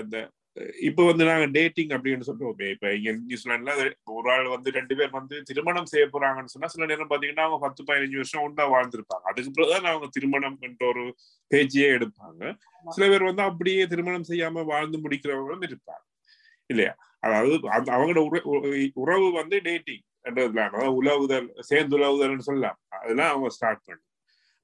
இந்த 0.00 0.30
இப்ப 0.80 1.04
வந்து 1.04 1.24
நாங்க 1.24 1.46
டேட்டிங் 1.46 1.88
அப்படின்னு 1.88 2.26
சொல்றோம் 2.26 2.60
இப்ப 2.70 2.94
இங்க 2.94 3.10
நியூசிலாந்துல 3.20 3.72
ஒரு 4.04 4.32
ஆள் 4.32 4.48
வந்து 4.48 4.70
ரெண்டு 4.70 4.96
பேர் 4.96 5.10
வந்து 5.10 5.42
திருமணம் 5.42 5.86
செய்ய 5.86 6.06
போறாங்கன்னு 6.12 6.44
சொன்னா 6.44 6.68
சில 6.68 6.86
நேரம் 6.86 7.10
பாத்தீங்கன்னா 7.10 7.44
அவங்க 7.46 7.58
பத்து 7.58 7.84
பதினஞ்சு 7.84 8.14
வருஷம் 8.14 8.42
ஒன்றா 8.42 8.64
வாழ்ந்திருப்பாங்க. 8.72 9.24
அதுக்கு 9.24 9.50
பிறகுதான் 9.50 9.84
அவங்க 9.84 10.08
திருமணம் 10.12 10.58
என்ற 10.60 10.86
ஒரு 10.86 11.04
பேச்சையே 11.50 11.88
எடுப்பாங்க. 11.90 12.42
சில 12.86 13.08
பேர் 13.08 13.22
வந்து 13.22 13.42
அப்படியே 13.42 13.86
திருமணம் 13.86 14.28
செய்யாம 14.28 14.64
வாழ்ந்து 14.64 14.98
முடிக்கிறவங்களும் 14.98 15.68
இருப்பாங்க. 15.70 16.04
இல்லையா? 16.70 16.94
அதாவது 17.24 17.54
அவங்களோட 17.94 18.38
உறவு 19.02 19.28
வந்து 19.32 19.56
டேட்டிங் 19.62 20.04
என்றதுல 20.24 20.62
அதாவது 20.68 20.92
உலவுதல் 21.00 21.48
சேர்ந்துலவுதல்னு 21.70 22.46
சொல்லலாம். 22.48 22.78
அதெல்லாம் 22.96 23.32
அவங்க 23.32 23.50
ஸ்டார்ட் 23.56 23.84
பண்ணு. 23.86 24.02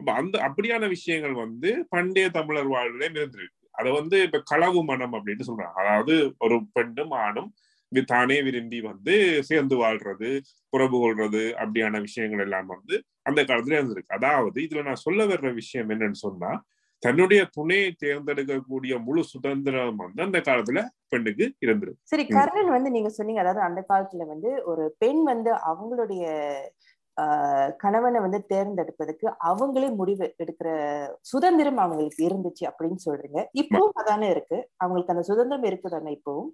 அப்ப 0.01 0.11
அந்த 0.21 0.37
அப்படியான 0.49 0.85
விஷயங்கள் 0.89 1.35
வந்து 1.45 1.71
பண்டைய 1.91 2.27
தமிழர் 2.31 2.71
வாழ்விலே 2.75 3.09
இருந்திருக்கு 3.15 3.57
அதை 3.75 3.91
வந்து 3.93 4.17
இப்ப 4.27 4.41
களவு 4.53 4.81
மனம் 4.85 5.15
அப்படின்னு 5.17 5.45
சொல்றாங்க. 5.49 5.77
அதாவது 5.83 6.15
ஒரு 6.39 6.57
பெண்ணும் 6.75 7.15
ஆணும் 7.27 7.51
தானே 8.09 8.37
விரும்பி 8.47 8.79
வந்து 8.83 9.15
சேர்ந்து 9.49 9.77
வாழ்றது 9.77 10.29
உறவு 10.73 10.97
கொள்றது 10.99 11.43
அப்படியான 11.63 12.01
விஷயங்கள் 12.01 12.43
எல்லாம் 12.47 12.69
வந்து 12.69 12.97
அந்த 13.23 13.41
காலத்துல 13.43 13.79
இருந்திருக்கு. 13.79 14.17
அதாவது 14.19 14.59
இதுல 14.67 14.83
நான் 14.83 15.05
சொல்ல 15.07 15.27
வர்ற 15.27 15.51
விஷயம் 15.55 15.91
என்னன்னு 15.91 16.21
சொன்னா 16.27 16.51
தன்னுடைய 17.03 17.49
துணையை 17.51 17.97
தேர்ந்தெடுக்கக்கூடிய 18.05 19.03
முழு 19.05 19.25
சுதந்திரம் 19.25 19.97
வந்து 19.97 20.23
அந்த 20.23 20.39
காலத்துல 20.39 20.81
பெண்ணுக்கு 21.09 21.45
இருந்திருக்கு. 21.67 22.03
சரி 22.03 22.27
கர்ணன் 22.27 22.71
வந்து 22.71 22.91
நீங்க 22.91 23.09
சொன்னீங்க 23.09 23.41
அதாவது 23.41 23.61
அந்த 23.61 23.81
காலத்துல 23.89 24.27
வந்து 24.27 24.65
ஒரு 24.65 24.95
பெண் 24.99 25.23
வந்து 25.23 25.53
அவங்களுடைய 25.71 26.25
கணவனை 27.77 28.21
வந்து 28.21 28.47
தேர்ந்தெடுப்பதற்கு 28.47 29.27
அவங்களே 29.45 29.97
முடிவு 29.97 30.35
எடுக்கிற 30.39 30.69
சுதந்திரம் 31.21 31.77
அவங்களுக்கு 31.77 32.23
இருந்துச்சு 32.29 32.65
அப்படின்னு 32.71 33.01
சொல்றீங்க. 33.07 33.41
இப்பவும் 33.59 33.93
அதானே 33.95 34.29
இருக்கு? 34.31 34.59
அவங்களுக்கு 34.77 35.13
அந்த 35.13 35.23
சுதந்திரம் 35.23 35.65
இருக்குதானே 35.65 36.13
இப்பவும்? 36.17 36.51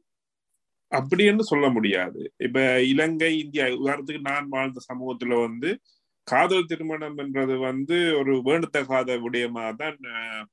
அப்படின்னு 0.93 1.41
சொல்ல 1.41 1.69
முடியாது. 1.69 2.33
இப்ப 2.37 2.83
இலங்கை 2.83 3.39
இந்தியா 3.39 3.67
உதாரணத்துக்கு 3.67 4.29
நான் 4.31 4.49
வாழ்ந்த 4.49 4.81
சமூகத்துல 4.89 5.41
வந்து 5.41 5.71
காதல் 6.27 6.69
திருமணம் 6.71 7.19
என்றது 7.23 7.55
வந்து 7.69 7.97
ஒரு 8.21 8.33
வேண்டத்தகாத 8.49 9.11
விடயமா 9.25 9.65
தான் 9.83 9.99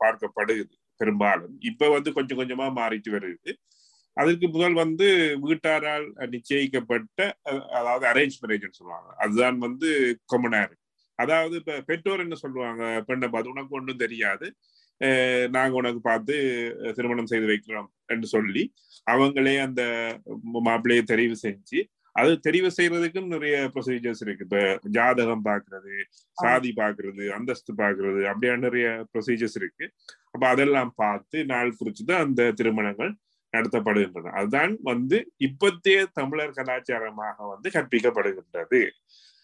பார்க்கப்படுகிறது 0.02 0.74
பெரும்பாலும். 1.00 1.54
இப்ப 1.70 1.90
வந்து 1.96 2.10
கொஞ்சம் 2.18 2.40
கொஞ்சமா 2.42 2.68
மாறிட்டு 2.80 3.12
வருது. 3.16 3.52
அதுக்கு 4.18 4.48
முதல் 4.56 4.76
வந்து 4.84 5.08
வீட்டாரால் 5.46 6.06
நிச்சயிக்கப்பட்ட 6.34 7.20
அதாவது 7.80 8.06
அரேஞ்ச் 8.12 8.38
மேரேஜ்னு 8.44 8.80
சொல்லுவாங்க. 8.80 9.10
அதுதான் 9.24 9.58
வந்து 9.68 9.90
கொமனா 10.34 10.62
இருக்கு 10.66 10.82
அதாவது 11.20 11.56
இப்ப 11.62 11.74
பெற்றோர் 11.90 12.24
என்ன 12.26 12.38
சொல்லுவாங்க? 12.44 12.84
பெண்ணை 13.10 13.28
பார்த்து 13.30 13.54
உனக்கு 13.56 13.78
ஒன்றும் 13.80 14.04
தெரியாது. 14.06 14.48
நாங்க 15.56 15.74
உனக்கு 15.82 16.02
பார்த்து 16.08 16.36
திருமணம் 16.98 17.32
செய்து 17.32 17.48
வைக்கிறோம் 17.52 17.90
என்று 18.14 18.28
சொல்லி 18.36 18.64
அவங்களே 19.08 19.56
அந்த 19.68 19.82
மாப்பிள்ளையை 20.68 21.04
தெரிவு 21.12 21.36
செஞ்சு 21.46 21.80
அது 22.16 22.32
தெரிவு 22.48 22.70
செய்யறதுக்கும் 22.78 23.32
நிறைய 23.34 23.56
ப்ரொசீஜர்ஸ் 23.76 24.22
இருக்கு. 24.26 24.46
இப்ப 24.48 24.60
ஜாதகம் 24.98 25.46
பாக்குறது 25.46 25.94
சாதி 26.38 26.72
பாக்குறது 26.82 27.24
அந்தஸ்து 27.38 27.74
பாக்குறது 27.74 28.22
அப்படியான 28.32 28.64
நிறைய 28.68 28.88
ப்ரொசீஜர்ஸ் 29.14 29.58
இருக்கு. 29.62 29.86
அப்ப 30.32 30.44
அதெல்லாம் 30.48 30.92
பார்த்து 30.96 31.46
நாள் 31.46 31.78
குறிச்சுதான் 31.80 32.24
அந்த 32.28 32.52
திருமணங்கள் 32.52 33.12
நடத்தப்படுகின்றன. 33.54 34.34
அதுதான் 34.40 34.74
வந்து 34.82 35.18
இப்பத்திய 35.48 35.98
தமிழர் 36.14 36.58
கலாச்சாரமாக 36.60 37.48
வந்து 37.54 37.70
கற்பிக்கப்படுகின்றது. 37.70 38.82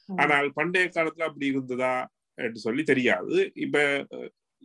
ஆனால் 0.09 0.47
பண்டைய 0.53 0.85
காலத்துல 0.95 1.27
அப்படி 1.29 1.47
இருந்ததா 1.47 1.93
என்று 2.37 2.59
சொல்லி 2.59 2.83
தெரியாது. 2.83 3.35
இப்ப 3.55 3.77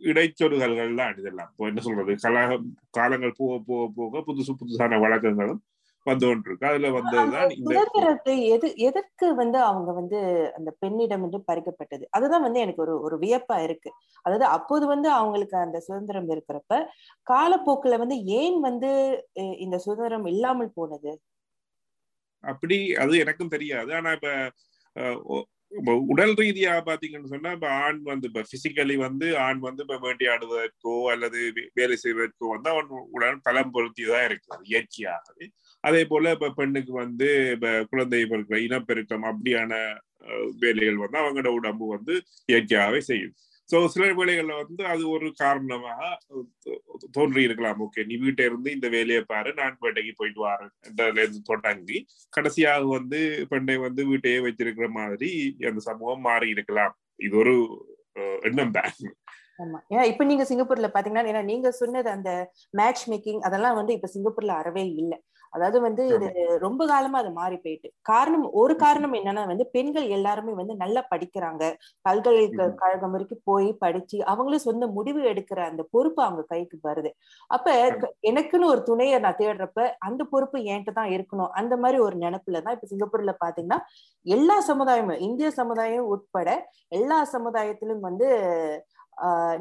இடைச்சொல்கள்லாம் 0.01 1.17
இதெல்லாம். 1.19 1.49
இப்போ 1.51 1.65
என்ன 1.67 1.81
சொல்றது? 1.81 2.13
கலா 2.23 2.41
காலங்கள் 2.89 3.37
போக 3.37 3.59
போக 3.67 3.83
போக 3.97 4.23
புதுசு 4.27 4.53
புதுசான 4.61 4.99
வழக்கங்களும் 4.99 5.61
வந்து 6.05 6.25
கொண்டிருக்கு 6.27 6.69
அதுல 6.69 6.89
வந்ததுதான் 6.95 7.51
சுதந்திரத்தை 7.59 8.35
எது 8.53 8.67
எதற்கு 8.87 9.27
வந்து 9.39 9.59
அவங்க 9.67 9.91
வந்து 9.93 10.19
அந்த 10.57 10.69
பெண்ணிடம் 10.81 11.23
வந்து 11.25 11.39
பறிக்கப்பட்டது? 11.47 12.03
அதுதான் 12.15 12.45
வந்து 12.45 12.59
எனக்கு 12.59 12.83
ஒரு 12.85 12.95
ஒரு 13.01 13.17
வியப்பா 13.21 13.57
இருக்கு. 13.65 13.89
அதாவது 14.25 14.45
அப்போது 14.55 14.85
வந்து 14.87 15.09
அவங்களுக்கு 15.17 15.57
அந்த 15.61 15.79
சுதந்திரம் 15.87 16.29
இருக்கிறப்ப 16.29 16.73
காலப்போக்குல 17.27 17.99
வந்து 18.03 18.17
ஏன் 18.39 18.59
வந்து 18.61 18.91
இந்த 19.65 19.77
சுதந்திரம் 19.85 20.27
இல்லாமல் 20.33 20.75
போனது? 20.75 21.13
அப்படி 22.43 22.75
அது 23.03 23.13
எனக்கும் 23.17 23.53
தெரியாது. 23.55 23.91
ஆனா 23.95 24.09
இப்ப 24.17 24.29
உடல் 26.07 26.33
ரீதியா 26.35 26.73
பாத்தீங்கன்னு 26.85 27.31
சொன்னா 27.33 27.51
இப்ப 27.51 27.67
ஆண் 27.79 27.99
வந்து 28.03 28.27
இப்ப 28.27 28.43
பிசிக்கலி 28.51 28.95
வந்து 28.97 29.27
ஆண் 29.37 29.59
வந்து 29.59 29.83
இப்ப 29.83 29.97
வேட்டையாடுவதற்கோ 30.03 30.93
அல்லது 31.11 31.39
வேலை 31.73 31.95
செய்வதற்கோ 32.03 32.49
வந்து 32.53 32.69
அவன் 32.69 32.87
உடல் 33.11 33.43
பலம் 33.43 33.73
பொருத்தியதான் 33.73 34.25
இருக்கிறது 34.25 34.63
இயற்கையாகவே. 34.65 35.45
அதே 35.83 36.01
போல 36.05 36.31
இப்ப 36.31 36.51
பெண்ணுக்கு 36.51 36.93
வந்து 36.95 37.29
இப்ப 37.51 37.71
குழந்தை 37.89 38.21
பெருக்கிற 38.25 38.59
இனப்பெருக்கம் 38.67 39.27
அப்படியான 39.31 39.73
வேலைகள் 40.59 41.01
வந்து 41.03 41.19
அவங்களோட 41.21 41.49
உடம்பு 41.59 41.85
வந்து 41.87 42.13
இயற்கையாகவே 42.49 43.01
செய்யும். 43.01 43.35
சோ 43.69 43.77
சில 43.93 44.07
வேலைகள்ல 44.17 44.55
வந்து 44.61 44.83
அது 44.85 45.03
ஒரு 45.09 45.27
காரணமாக 45.39 46.01
தோன்றி 47.11 47.41
இருக்கலாம் 47.47 47.79
ஓகே 47.85 48.05
நீ 48.09 48.15
வீட்டை 48.23 48.45
இருந்து 48.45 48.69
இந்த 48.71 48.87
வேலையை 48.95 49.21
பாரு 49.31 49.51
நான் 49.59 49.79
வேட்டைக்கு 49.81 50.13
போயிட்டு 50.19 50.41
வரேன் 50.45 50.73
தொடங்கி 51.49 51.99
கடைசியாக 52.33 52.85
வந்து 52.97 53.19
பெண்ணை 53.53 53.77
வந்து 53.77 54.03
வீட்டையே 54.11 54.39
வச்சிருக்கிற 54.47 54.89
மாதிரி 54.99 55.31
அந்த 55.69 55.81
சமூகம் 55.89 56.25
மாறி 56.29 56.49
இருக்கலாம். 56.55 56.93
இது 57.19 57.35
ஒரு 57.43 57.55
எண்ணம் 58.49 58.75
தான். 58.77 58.91
ஆமா. 59.59 59.77
ஏன்னா 59.91 60.03
இப்ப 60.11 60.23
நீங்க 60.23 60.43
சிங்கப்பூர்ல 60.49 60.87
பாத்தீங்கன்னா 60.93 61.29
ஏன்னா 61.31 61.43
நீங்க 61.43 61.67
சொன்னது 61.81 62.09
அந்த 62.09 62.31
மேட்ச் 62.73 63.03
மேக்கிங் 63.11 63.41
அதெல்லாம் 63.47 63.77
வந்து 63.79 63.93
இப்ப 63.93 64.09
சிங்கப்பூர்ல 64.15 64.55
அறவே 64.61 64.83
இல்லை. 65.01 65.17
அதாவது 65.55 65.79
வந்து 65.85 66.03
இது 66.15 66.27
ரொம்ப 66.63 66.81
காலமா 66.87 67.17
அது 67.21 67.31
மாறி 67.33 67.57
போயிட்டு. 67.57 67.89
காரணம் 68.09 68.45
ஒரு 68.61 68.73
காரணம் 68.77 69.15
என்னன்னா 69.19 69.43
வந்து 69.51 69.65
பெண்கள் 69.75 70.07
எல்லாருமே 70.15 70.53
வந்து 70.53 70.73
நல்லா 70.81 71.01
படிக்கிறாங்க. 71.11 71.63
பல்கலைக்கழகம் 72.05 73.13
வரைக்கும் 73.15 73.43
போய் 73.49 73.69
படிச்சு 73.83 74.17
அவங்களே 74.31 74.59
சொந்த 74.65 74.87
முடிவு 74.97 75.21
எடுக்கிற 75.31 75.59
அந்த 75.69 75.83
பொறுப்பு 75.93 76.21
அவங்க 76.25 76.43
கைக்கு 76.51 76.79
வருது. 76.87 77.11
அப்ப 77.49 77.67
எனக்குன்னு 78.31 78.71
ஒரு 78.73 78.83
துணையை 78.89 79.19
நான் 79.19 79.39
தேடுறப்ப 79.41 79.79
அந்த 80.07 80.21
பொறுப்பு 80.33 80.57
என்கிட்ட 80.67 80.93
தான் 80.93 81.13
இருக்கணும். 81.15 81.51
அந்த 81.61 81.73
மாதிரி 81.77 81.99
ஒரு 82.07 82.17
நினைப்புல 82.25 82.61
தான் 82.61 82.77
இப்ப 82.77 82.89
சிங்கப்பூர்ல 82.93 83.35
பாத்தீங்கன்னா 83.43 83.79
எல்லா 84.25 84.57
சமுதாயமும் 84.69 85.23
இந்திய 85.27 85.49
சமுதாயம் 85.59 86.09
உட்பட 86.13 86.49
எல்லா 86.91 87.19
சமுதாயத்திலும் 87.33 88.03
வந்து 88.07 88.27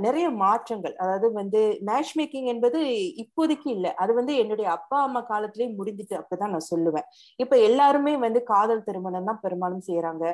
நிறைய 0.00 0.26
மாற்றங்கள். 0.40 0.94
அதாவது 1.02 1.26
வந்து 1.32 1.60
மேட்ச் 1.82 2.12
மேக்கிங் 2.18 2.48
என்பது 2.52 2.80
இப்போதைக்கு 3.24 3.68
இல்லை. 3.76 3.92
அது 4.02 4.12
வந்து 4.14 4.34
என்னுடைய 4.36 4.68
அப்பா 4.70 4.98
அம்மா 5.06 5.22
காலத்திலேயே 5.24 5.70
முடிஞ்சிட்டு 5.78 6.16
அப்பதான் 6.22 6.54
நான் 6.54 6.70
சொல்லுவேன். 6.72 7.08
இப்ப 7.40 7.54
எல்லாருமே 7.68 8.14
வந்து 8.18 8.42
காதல் 8.52 8.86
திருமணம் 8.88 9.30
தான் 9.30 9.42
பெரும்பாலும் 9.44 9.86
செய்யறாங்க 9.88 10.24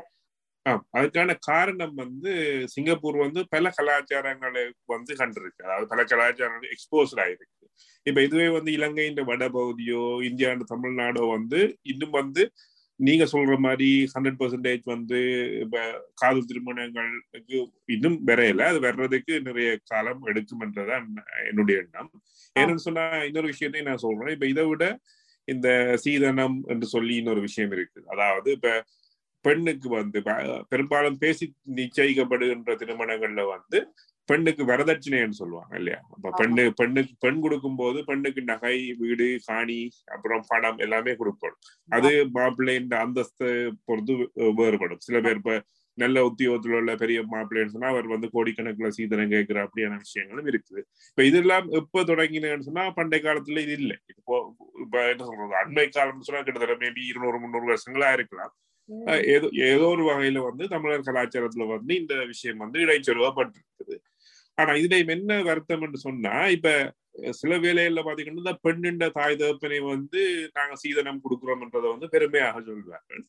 அதுக்கான 0.94 1.34
காரணம் 1.46 1.94
வந்து 1.94 2.30
சிங்கப்பூர் 2.66 3.16
வந்து 3.16 3.40
பல 3.50 3.70
கலாச்சாரங்களை 3.78 4.62
வந்து 4.88 5.12
கண்டிருக்கு. 5.20 5.60
அதாவது 5.66 5.86
பல 5.92 6.00
கலாச்சாரங்கள் 6.04 6.72
எக்ஸ்போஸ்ட் 6.74 7.20
ஆயிருக்கு. 7.24 7.46
இப்ப 8.06 8.18
இதுவே 8.26 8.48
வந்து 8.48 8.70
இலங்கையின் 8.72 9.20
வடபகுதியோ 9.30 10.02
இந்தியாண்ட 10.28 10.64
தமிழ்நாடோ 10.72 11.24
வந்து 11.36 11.60
இன்னும் 11.84 12.14
வந்து 12.20 12.42
நீங்க 13.00 13.24
சொல்ற 13.32 13.54
மாதிரி 13.58 13.88
ஹண்ட்ரட் 14.14 14.38
பர்சன்டேஜ் 14.40 14.84
வந்து 14.84 15.18
இப்ப 15.60 15.76
காதல் 16.14 16.46
திருமணங்களுக்கு 16.46 17.58
இன்னும் 17.86 18.18
வரையல. 18.26 18.66
அது 18.70 18.80
வர்றதுக்கு 18.80 19.34
நிறைய 19.40 19.70
காலம் 19.84 20.22
எடுக்கும்ன்றதான் 20.26 21.06
என்னுடைய 21.48 21.76
எண்ணம். 21.84 22.10
ஏன்னு 22.56 22.86
சொன்னா 22.86 23.04
இன்னொரு 23.22 23.46
விஷயத்தையும் 23.46 23.90
நான் 23.90 24.04
சொல்றேன். 24.06 24.34
இப்ப 24.34 24.46
இதை 24.46 24.64
விட 24.64 24.84
இந்த 25.48 25.68
சீதனம் 26.04 26.58
என்று 26.66 26.86
சொல்லி 26.86 27.14
இன்னொரு 27.16 27.40
விஷயம் 27.40 27.72
இருக்கு 27.72 28.00
அதாவது 28.06 28.50
இப்ப 28.52 28.72
பெண்ணுக்கு 29.44 29.88
வந்து 29.88 30.18
பெரும்பாலும் 30.68 31.18
பேசி 31.18 31.44
நிச்சயிக்கப்படுகின்ற 31.74 32.72
திருமணங்கள்ல 32.82 33.42
வந்து 33.54 33.78
பெண்ணுக்கு 34.30 34.62
வரதட்சணைன்னு 34.70 35.40
சொல்லுவாங்க 35.40 35.74
இல்லையா? 35.80 35.98
அப்ப 36.14 36.32
பெண்ணு 36.40 36.62
பெண்ணுக்கு 36.80 37.14
பெண் 37.24 37.42
கொடுக்கும் 37.44 37.80
போது 37.82 37.98
பெண்ணுக்கு 38.10 38.42
நகை 38.52 38.76
வீடு 39.02 39.26
காணி 39.48 39.80
அப்புறம் 40.14 40.46
பணம் 40.52 40.80
எல்லாமே 40.86 41.14
கொடுப்போம். 41.20 41.56
அது 41.96 42.12
மாப்பிள்ளைன்ற 42.38 42.96
அந்தஸ்து 43.06 43.48
பொறுத்து 43.88 44.14
வேறுபடும். 44.60 45.04
சில 45.08 45.18
பேர் 45.26 45.40
இப்ப 45.42 45.54
நல்ல 45.98 46.18
உத்தியோகத்தில் 46.28 46.76
உள்ள 46.78 46.92
பெரிய 47.02 47.20
மாப்பிள்ளைன்னு 47.32 47.74
சொன்னா 47.74 47.88
அவர் 47.94 48.06
வந்து 48.12 48.28
கோடிக்கணக்கில் 48.34 48.94
சீதனம் 48.96 49.32
கேட்கிற 49.34 49.58
அப்படியான 49.66 49.98
விஷயங்களும் 50.04 50.48
இருக்குது. 50.52 50.80
இப்ப 51.10 51.24
இதெல்லாம் 51.30 51.66
எப்ப 51.80 52.04
தொடங்கினேன்னு 52.10 52.66
சொன்னா 52.68 52.84
பண்டைய 52.98 53.20
காலத்துல 53.26 53.62
இது 53.66 53.74
இல்லை. 53.82 53.96
இப்போ 54.18 54.36
இப்ப 54.84 54.96
என்ன 55.12 55.22
சொல்றது? 55.30 55.54
அண்மை 55.62 55.86
காலம்னு 55.96 56.26
சொன்னா 56.28 56.42
கிட்டத்தட்ட 56.46 56.76
மேபி 56.84 57.02
இருநூறு 57.10 57.40
முந்நூறு 57.42 57.68
வருஷங்களா 57.72 58.10
இருக்கலாம். 58.18 58.52
ஏதோ 59.34 59.48
ஏதோ 59.72 59.84
ஒரு 59.94 60.04
வகையில 60.10 60.38
வந்து 60.46 60.64
தமிழர் 60.72 61.08
கலாச்சாரத்துல 61.08 61.66
வந்து 61.74 61.92
இந்த 62.02 62.14
விஷயம் 62.32 62.62
வந்து 62.64 62.78
இடைச்சொருவாப்பட்டிருக்குது. 62.84 63.96
ஆனா 64.60 64.72
இதுல 64.80 64.98
என்ன 65.16 65.40
வருத்தம் 65.48 65.84
என்று 65.86 65.98
சொன்னா 66.06 66.34
இப்ப 66.56 66.68
சில 67.40 67.52
வேலைகள்ல 67.64 68.02
பாத்தீங்கன்னா 68.06 68.42
இந்த 68.44 68.54
பெண்ணின்ற 68.66 69.06
தாய் 69.18 69.38
தகப்பனை 69.40 69.78
வந்து 69.94 70.20
நாங்க 70.58 70.74
சீதனம் 70.82 71.22
கொடுக்குறோம்ன்றதை 71.24 71.88
வந்து 71.94 72.08
பெருமையாக 72.14 72.60
சொல்வார்கள். 72.68 73.22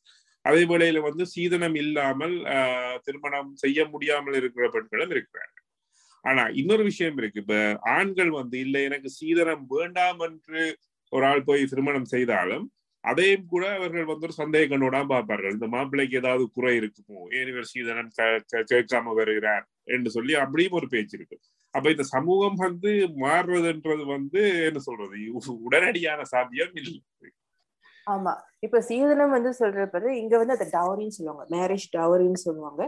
அதே 0.45 0.61
வேளையில 0.71 1.01
வந்து 1.07 1.23
சீதனம் 1.33 1.77
இல்லாமல் 1.83 2.35
ஆஹ் 2.55 2.97
திருமணம் 3.07 3.51
செய்ய 3.63 3.79
முடியாமல் 3.93 4.37
இருக்கிற 4.41 4.67
பெண்களும் 4.75 5.13
இருக்கிறாங்க 5.15 5.55
ஆனா 6.25 6.43
இன்னொரு 6.61 6.83
விஷயம் 6.89 7.17
இருக்கு. 7.21 7.41
இப்ப 7.43 7.55
ஆண்கள் 7.97 8.31
வந்து 8.39 8.57
இல்லை 8.65 8.81
எனக்கு 8.89 9.09
சீதனம் 9.19 9.65
வேண்டாம் 9.75 10.21
என்று 10.29 10.63
ஒரு 11.13 11.25
ஆள் 11.31 11.47
போய் 11.49 11.69
திருமணம் 11.71 12.11
செய்தாலும் 12.13 12.65
அதையும் 13.03 13.45
கூட 13.45 13.75
அவர்கள் 13.75 14.05
வந்து 14.05 14.27
ஒரு 14.27 14.35
சந்தேக 14.37 14.65
கண்ணோட 14.69 15.07
பார்ப்பார்கள். 15.07 15.51
இந்த 15.51 15.67
மாப்பிள்ளைக்கு 15.67 16.17
ஏதாவது 16.17 16.51
குறை 16.51 16.79
இருக்குமோ? 16.79 17.21
ஏன் 17.31 17.61
சீதனம் 17.61 18.11
கேட்காம 18.71 19.13
வருகிறார் 19.13 19.65
என்று 19.83 20.09
சொல்லி 20.09 20.33
அப்படியும் 20.33 20.71
ஒரு 20.71 20.87
பேச்சு 20.87 21.17
இருக்கு. 21.17 21.39
அப்ப 21.73 21.89
இந்த 21.89 22.03
சமூகம் 22.03 22.55
வந்து 22.55 22.91
மாறுறதுன்றது 23.19 24.05
வந்து 24.05 24.65
என்ன 24.65 24.79
சொல்றது? 24.79 25.17
உடனடியான 25.71 26.21
சாத்தியம் 26.21 26.73
இல்லை. 26.73 27.01
ஆமா. 28.07 28.33
இப்ப 28.63 28.79
சீதனம் 28.87 29.29
வந்து 29.29 29.51
சொல்றப்பது 29.59 30.07
இங்க 30.07 30.37
வந்து 30.37 30.53
அதை 30.53 30.67
டவரின்னு 30.67 31.15
சொல்லுவாங்க. 31.17 31.57
மேரேஜ் 31.57 31.87
டவரின்னு 31.97 32.39
சொல்லுவாங்க. 32.39 32.81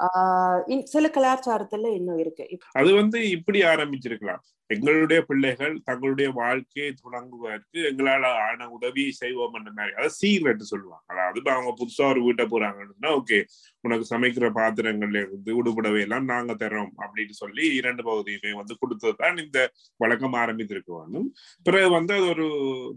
ஆஹ் 0.00 0.82
சில 0.82 1.08
கலாச்சாரத்துல 1.08 1.92
இன்னும் 1.92 2.18
இருக்கு. 2.18 2.46
அது 2.72 2.94
வந்து 2.94 3.28
இப்படி 3.28 3.60
ஆரம்பிச்சிருக்கலாம். 3.62 4.42
எங்களுடைய 4.70 5.22
பிள்ளைகள் 5.22 5.80
தங்களுடைய 5.84 6.30
வாழ்க்கையை 6.30 6.94
தொடங்குவதற்கு 6.94 7.78
எங்களால 7.78 8.24
ஆன 8.48 8.68
உதவியை 8.70 9.10
செய்வோம் 9.10 9.52
அந்த 9.52 9.70
மாதிரி. 9.74 9.94
அதாவது 9.94 10.14
சீக்ரெட் 10.22 10.70
சொல்லுவாங்க 10.72 11.04
அதாவது 11.06 11.50
அவங்க 11.50 11.74
புதுசா 11.76 12.08
ஒரு 12.08 12.22
வீட்டை 12.22 12.46
போறாங்கன்னா 12.46 13.20
ஓகே 13.20 13.44
உனக்கு 13.80 14.06
சமைக்கிற 14.10 14.48
பாத்திரங்கள்ல 14.54 15.16
இருந்து 15.16 15.62
உடுபடவை 15.62 16.00
எல்லாம் 16.00 16.24
நாங்க 16.24 16.52
தரோம் 16.52 16.90
அப்படின்னு 16.98 17.30
சொல்லி 17.30 17.74
இரண்டு 17.74 18.02
பகுதியுமே 18.02 18.52
வந்து 18.52 18.76
கொடுத்ததுதான் 18.80 19.44
இந்த 19.44 19.70
வழக்கம் 19.96 20.34
ஆரம்பித்திருக்குவாங்க. 20.34 21.06
வேண்டும் 21.08 21.34
பிறகு 21.62 21.90
வந்து 21.90 22.14
அது 22.14 22.28
ஒரு 22.28 22.46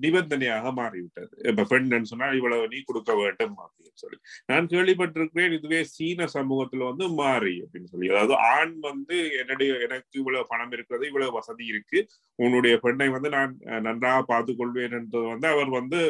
நிபந்தனையாக 0.01 0.71
மாறிவிட்டது. 0.71 1.29
இப்ப 1.43 1.65
பெண்ணுன்னு 1.69 2.01
சொன்னா 2.01 2.20
இவ்வளவு 2.37 2.69
நீ 2.73 2.79
கொடுக்க 2.81 3.11
வேண்டும் 3.21 3.55
அப்படின்னு 3.63 4.01
சொல்லி. 4.03 4.17
நான் 4.49 4.69
கேள்விப்பட்டிருக்கிறேன் 4.73 5.55
இதுவே 5.57 5.79
சீன 5.93 6.27
சமூகத்துல 6.35 6.87
வந்து 6.89 7.07
மாறி 7.19 7.55
அப்படின்னு 7.63 7.91
சொல்லி. 7.93 8.09
அதாவது 8.13 8.35
ஆண் 8.53 8.75
வந்து 8.89 9.17
என்னுடைய 9.41 9.71
எனக்கு 9.87 10.19
இவ்வளவு 10.21 10.49
பணம் 10.51 10.73
இருக்கிறது 10.77 11.05
இவ்வளவு 11.11 11.35
வசதி 11.37 11.65
இருக்கு. 11.73 12.01
உன்னுடைய 12.39 12.75
பெண்ணை 12.85 13.09
வந்து 13.09 13.31
நான் 13.37 13.53
நன்றாக 13.87 14.21
பார்த்து 14.31 14.55
கொள்வேன் 14.55 14.97
என்றது 14.99 15.25
வந்து 15.33 15.47
அவர் 15.47 15.71
வந்து 15.79 16.01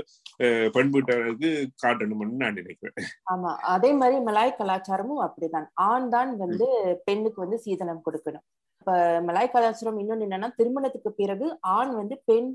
பெண் 0.75 0.93
வீட்டருக்கு 0.95 1.51
காட்டணும்னு 1.83 2.41
நான் 2.43 2.59
நினைக்கிறேன். 2.61 3.09
ஆமா. 3.33 3.53
அதே 3.75 3.91
மாதிரி 3.93 4.19
மலாய் 4.29 4.59
கலாச்சாரமும் 4.59 5.23
அப்படிதான். 5.27 5.69
ஆண் 5.89 6.09
தான் 6.09 6.31
வந்து 6.37 6.67
பெண்ணுக்கு 7.09 7.39
வந்து 7.45 7.59
சீதனம் 7.65 8.05
கொடுக்கணும். 8.07 8.45
இப்ப 8.81 8.93
மலாய் 9.21 9.51
கலாச்சாரம் 9.53 9.99
இன்னொன்னு 10.01 10.25
என்னன்னா 10.27 10.47
திருமணத்துக்கு 10.59 11.11
பிறகு 11.19 11.47
ஆண் 11.75 11.91
வந்து 11.97 12.15
பெண் 12.29 12.47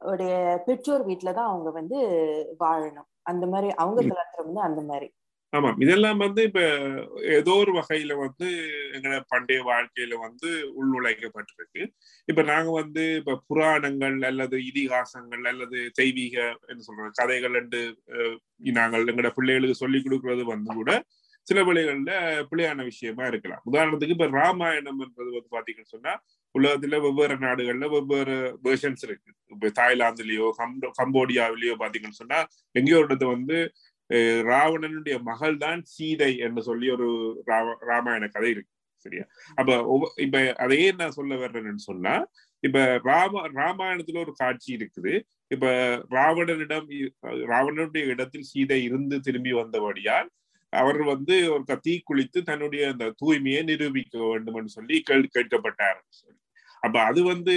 உடைய 0.00 0.34
பெற்றோர் 0.66 1.06
வீட்டுலதான் 1.06 1.50
அவங்க 1.50 1.70
வந்து 1.70 1.98
வாழணும். 2.60 3.08
அந்த 3.22 3.46
மாதிரி 3.46 3.70
அவங்க 3.74 4.00
கலாச்சாரம் 4.02 4.46
வந்து 4.46 4.60
அந்த 4.60 4.82
மாதிரி. 4.82 5.08
ஆமாம் 5.52 5.80
இதெல்லாம் 5.80 6.18
வந்து 6.18 6.42
இப்ப 6.42 6.60
ஏதோ 7.22 7.52
ஒரு 7.54 7.72
வகையில 7.72 8.16
வந்து 8.16 8.48
எங்களோட 8.92 9.20
பண்டைய 9.28 9.60
வாழ்க்கையில 9.62 10.18
வந்து 10.20 10.48
உள்நுழைக்கப்பட்டிருக்கு. 10.80 11.82
இப்ப 12.28 12.42
நாங்க 12.42 12.70
வந்து 12.70 13.04
இப்ப 13.16 13.36
புராணங்கள் 13.46 14.22
அல்லது 14.22 14.58
இதிகாசங்கள் 14.58 15.44
அல்லது 15.48 15.90
தெய்வீக 15.94 16.36
என்ன 16.66 16.80
சொல்றது 16.80 17.10
கதைகள் 17.14 17.54
என்று 17.54 17.82
நாங்கள் 18.72 19.04
எங்களோட 19.04 19.32
பிள்ளைகளுக்கு 19.34 19.74
சொல்லி 19.74 19.98
கொடுக்கறது 19.98 20.44
வந்து 20.44 20.74
கூட 20.74 20.92
சில 21.46 21.60
வழிகள்ல 21.62 22.12
பிள்ளையான 22.50 22.82
விஷயமா 22.84 23.26
இருக்கலாம். 23.26 23.62
உதாரணத்துக்கு 23.72 24.16
இப்ப 24.18 24.26
ராமாயணம் 24.26 25.00
என்பது 25.00 25.30
வந்து 25.30 25.54
பாத்தீங்கன்னு 25.56 25.94
சொன்னா 25.96 26.12
உலகத்துல 26.54 27.00
வெவ்வேறு 27.00 27.36
நாடுகள்ல 27.38 27.88
வெவ்வேறு 27.90 28.36
வேர்ஷன்ஸ் 28.64 29.04
இருக்கு. 29.08 29.30
தாய்லாந்துலயோ 29.68 30.50
கம்போ 30.58 30.90
கம்போடியாவிலயோ 31.02 31.74
பாத்தீங்கன்னு 31.78 32.20
சொன்னா 32.22 32.46
எங்கேயோ 32.72 32.98
ஒரு 32.98 33.26
வந்து 33.26 33.72
ராவணனுடைய 34.40 35.22
மகள் 35.22 35.56
தான் 35.56 35.82
சீதை 35.82 36.38
என்று 36.38 36.62
சொல்லி 36.62 36.90
ஒரு 36.90 37.08
ராமாயண 37.80 38.28
கதை 38.28 38.50
இருக்கு. 38.50 38.72
சரியா? 38.98 39.24
அப்ப 39.54 40.12
இப்ப 40.16 40.54
அதையே 40.54 40.92
நான் 40.92 41.10
சொல்ல 41.10 41.34
வர்றேன்னு 41.34 41.74
சொன்னா 41.74 42.26
இப்ப 42.60 43.00
ராம 43.04 43.48
ராமாயணத்துல 43.48 44.18
ஒரு 44.18 44.32
காட்சி 44.32 44.76
இருக்குது. 44.76 45.20
இப்ப 45.48 45.96
ராவணனிடம் 46.10 46.88
ராவணனுடைய 47.24 48.04
இடத்தில் 48.06 48.42
சீதை 48.42 48.82
இருந்து 48.82 49.20
திரும்பி 49.20 49.52
வந்தபடியால் 49.52 50.28
அவர் 50.70 51.02
வந்து 51.02 51.52
ஒரு 51.52 51.78
தீ 51.80 52.02
குளித்து 52.10 52.42
தன்னுடைய 52.42 52.88
அந்த 52.88 53.14
தூய்மையை 53.24 53.64
நிரூபிக்க 53.64 54.18
வேண்டும் 54.18 54.66
சொல்லி 54.66 55.00
கேள் 55.00 55.28
கேட்கப்பட்டார். 55.38 56.00
சொல்லி 56.08 56.38
அப்ப 56.82 56.96
அது 57.10 57.20
வந்து 57.32 57.54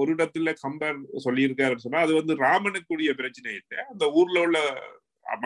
ஒரு 0.00 0.10
இடத்துல 0.16 0.52
கம்பர் 0.64 0.96
சொல்லியிருக்காருன்னு 1.26 1.84
சொன்னா 1.84 2.04
அது 2.06 2.12
வந்து 2.20 2.34
ராமனுக்குரிய 2.46 3.10
பிரச்சனை 3.20 3.50
இல்லை. 3.60 3.78
அந்த 3.92 4.04
ஊர்ல 4.20 4.38
உள்ள 4.46 4.58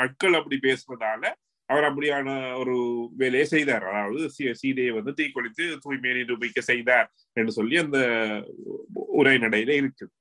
மக்கள் 0.01 0.39
அப்படி 0.39 0.57
பேசுறதால 0.67 1.25
அவர் 1.69 1.87
அப்படியான 1.89 2.29
ஒரு 2.61 2.75
வேலையை 3.21 3.47
செய்தார். 3.55 3.85
அதாவது 3.91 4.23
சீதையை 4.63 4.93
வந்து 4.97 5.13
தீக்குளித்து 5.21 5.65
தூய்மையை 5.85 6.15
நிரூபிக்க 6.21 6.61
செய்தார் 6.71 7.09
என்று 7.37 7.53
சொல்லி 7.59 7.77
அந்த 7.85 7.99
உரைநடையில 9.21 9.77
இருக்குது 9.81 10.13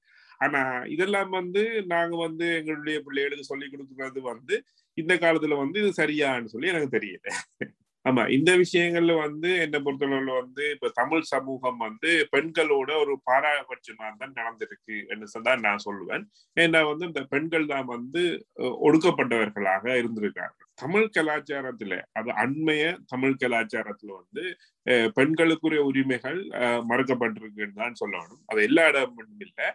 ஆனா 0.42 0.62
இதெல்லாம் 0.96 1.32
வந்து 1.40 1.62
நாங்க 1.94 2.16
வந்து 2.26 2.46
எங்களுடைய 2.60 2.98
பிள்ளைகளுக்கு 3.06 3.50
சொல்லி 3.52 3.66
கொடுக்கறது 3.68 4.22
வந்து 4.32 4.56
இந்த 4.98 5.14
காலத்துல 5.24 5.58
வந்து 5.64 5.78
இது 5.84 5.92
சரியான்னு 6.02 6.52
சொல்லி 6.54 6.72
எனக்கு 6.74 6.96
தெரியல. 6.98 7.28
ஆமா 8.10 8.24
இந்த 8.38 8.52
விஷயங்கள்ல 8.62 9.14
வந்து 9.26 9.50
என்னை 9.64 9.80
பொறுத்தளவுல 9.86 10.34
வந்து 10.42 10.64
இப்ப 10.76 10.92
தமிழ் 11.00 11.26
சமூகம் 11.32 11.80
வந்து 11.86 12.12
பெண்களோட 12.36 12.90
ஒரு 13.04 13.14
பாராபட்சமா 13.30 14.08
தான் 14.22 14.36
நடந்திருக்கு 14.40 14.98
என்று 15.14 15.44
தான் 15.50 15.64
நான் 15.68 15.84
சொல்லுவேன். 15.88 16.24
ஏன்னா 16.58 16.82
வந்து 16.92 17.06
இந்த 17.12 17.24
பெண்கள் 17.34 17.68
தான் 17.74 17.88
வந்து 17.96 18.24
ஒடுக்கப்பட்டவர்களாக 18.88 19.86
இருந்திருக்காங்க. 20.02 20.58
தமிழ் 20.84 21.08
கலாச்சாரத்துல 21.18 21.94
அது 22.20 22.30
அண்மைய 22.44 22.84
தமிழ் 23.14 23.40
கலாச்சாரத்துல 23.44 24.12
வந்து 24.22 24.44
பெண்களுக்குரிய 25.20 25.82
உரிமைகள் 25.90 26.40
மறுக்கப்பட்டிருக்குன்னு 26.92 27.82
தான் 27.84 28.00
சொல்லணும். 28.02 28.42
அது 28.52 28.60
எல்லா 28.70 28.86
இடமும் 28.92 29.42
இல்லை. 29.48 29.68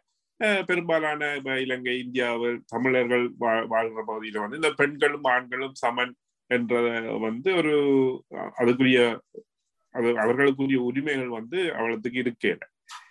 பெரும்பாலான 0.69 1.23
இலங்கை 1.65 1.95
இந்தியாவில் 2.05 2.59
தமிழர்கள் 2.73 3.27
வாழ்ற 3.75 3.99
பகுதியில 4.11 4.43
வந்து 4.45 4.61
இந்த 4.63 4.71
பெண்களும் 4.81 5.29
ஆண்களும் 5.35 5.77
சமன் 5.85 6.15
என்ற 6.51 6.75
வந்து 7.25 7.51
ஒரு 7.61 7.75
அதுக்குரிய 8.59 9.01
அது 9.95 10.09
அவர்களுக்குரிய 10.23 10.79
உரிமைகள் 10.89 11.33
வந்து 11.37 11.59
அவளத்துக்கு 11.79 12.19
இருக்கேன் 12.23 12.63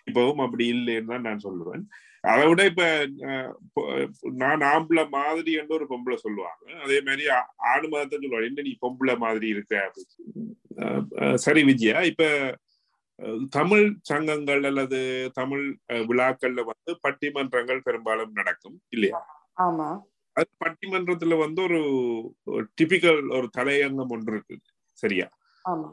இப்பவும் 0.09 0.41
அப்படி 0.45 0.65
இல்லைன்னு 0.73 1.11
தான் 1.11 1.27
நான் 1.27 1.45
சொல்லுவேன். 1.45 1.83
அதை 2.23 2.43
விட 2.49 2.61
இப்ப 2.69 2.83
நான் 4.41 4.61
ஆம்பளை 4.69 5.03
மாதிரி 5.15 5.51
என்று 5.59 5.73
ஒரு 5.77 5.85
பொம்பளை 5.89 6.17
சொல்லுவாங்க. 6.19 6.63
அதே 6.85 6.97
மாதிரி 7.07 7.23
ஆடு 7.71 7.87
மதத்தை 7.89 8.17
சொல்லுவாங்க. 8.17 8.49
என்ன 8.49 8.65
நீ 8.67 8.73
பொம்பளை 8.83 9.15
மாதிரி 9.23 9.47
இருக்க? 9.53 9.75
சரி 11.45 11.63
விஜயா 11.69 12.01
இப்ப 12.11 12.25
தமிழ் 13.53 13.85
சங்கங்கள் 14.09 14.63
அல்லது 14.69 14.99
தமிழ் 15.37 15.65
அஹ், 15.89 16.05
விழாக்கள்ல 16.09 16.61
வந்து 16.69 16.91
பட்டிமன்றங்கள் 17.03 17.85
பெரும்பாலும் 17.85 18.37
நடக்கும் 18.39 18.77
இல்லையா? 18.95 19.19
ஆமா. 19.65 19.89
அது 20.33 20.49
பட்டிமன்றத்துல 20.59 21.37
வந்து 21.37 21.61
ஒரு 21.61 21.81
டிபிக்கல் 22.81 23.35
ஒரு 23.35 23.49
தலையங்கம் 23.57 24.07
ஒன்று 24.07 24.33
இருக்கு. 24.33 24.59
சரியா? 24.91 25.29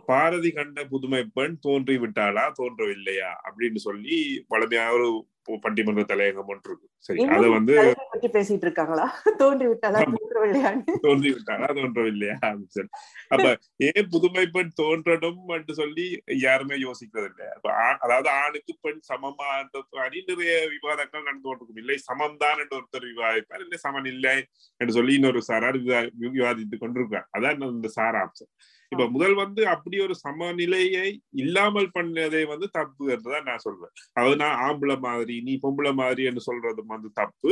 பாரதி 0.07 0.51
கண்ட 0.51 0.85
புதுமை 0.85 1.25
பெண் 1.35 1.59
தோன்றி 1.59 1.99
விட்டாளா 1.99 2.53
தோன்றவில்லையா? 2.59 3.31
அப்படின்னு 3.49 3.77
சொல்லி 3.77 4.45
பழமையா 4.51 4.93
ஒரு 4.93 5.27
பட்டிமன்ற 5.53 6.03
தலையங்கம் 6.05 6.47
ஒன்று 6.47 6.61
இருக்கு. 6.65 6.89
சரி 6.99 7.25
அதை 7.25 7.49
வந்து 7.49 7.97
பற்றி 8.11 8.29
பேசிட்டு 8.29 8.63
இருக்காங்களா? 8.63 9.23
தோன்றி 9.37 9.67
விட்டாலா 9.67 10.15
தோன்றவில்லையான்னு. 10.15 10.93
தோன்றி 11.01 11.31
விட்டாளா 11.33 11.69
தோன்றவில்லையா? 11.71 12.65
சொல்லி 12.67 12.89
அப்ப 13.29 13.59
ஏன் 13.77 14.07
புதுமை 14.11 14.47
பெண் 14.47 14.71
தோன்றணும் 14.83 15.45
என்று 15.47 15.75
சொல்லி 15.75 16.23
யாருமே 16.27 16.77
யோசிக்கிறது 16.77 17.29
இல்லை 17.29 17.75
அதாவது 17.99 18.29
ஆணுக்கு 18.29 18.77
பெண் 18.81 19.01
சமமா 19.13 19.69
அணி 19.91 20.23
நிறைய 20.27 20.69
விவாதங்கள் 20.69 21.23
நடந்து 21.23 21.49
கொண்டிருக்கும். 21.49 21.77
இல்லை 21.77 21.99
சமம்தான் 22.13 22.59
என்று 22.59 22.77
ஒருத்தர் 22.77 23.09
விவாதிப்பார் 23.15 23.61
இல்லை 23.61 23.79
சமன் 23.79 24.05
இல்லை 24.05 24.47
என்று 24.77 24.93
சொல்லி 24.93 25.15
இன்னொரு 25.15 25.43
சாரார் 25.43 25.77
விவா- 25.77 26.11
விவாதித்துக் 26.21 26.83
கொண்டிருக்கார் 26.83 27.29
அதான் 27.39 27.71
இந்த 27.71 27.89
சாராம்சம். 27.97 28.53
இப்ப 28.89 29.09
முதல் 29.09 29.35
வந்து 29.35 29.69
அப்படி 29.69 30.01
ஒரு 30.01 30.15
சமநிலையை 30.15 31.21
இல்லாமல் 31.31 31.91
பண்ணதை 31.95 32.47
வந்து 32.47 32.69
தப்பு 32.71 33.11
என்றுதான் 33.11 33.43
நான் 33.43 33.59
சொல்வேன். 33.59 33.91
அதாவது 34.13 34.37
நான் 34.37 34.57
ஆம்பளை 34.63 34.99
மாதிரி 34.99 35.40
நீ 35.43 35.55
பொம்பளை 35.63 35.93
மாதிரி 35.95 36.23
என்று 36.25 36.43
சொல்றதும் 36.47 36.93
வந்து 36.95 37.11
தப்பு. 37.13 37.51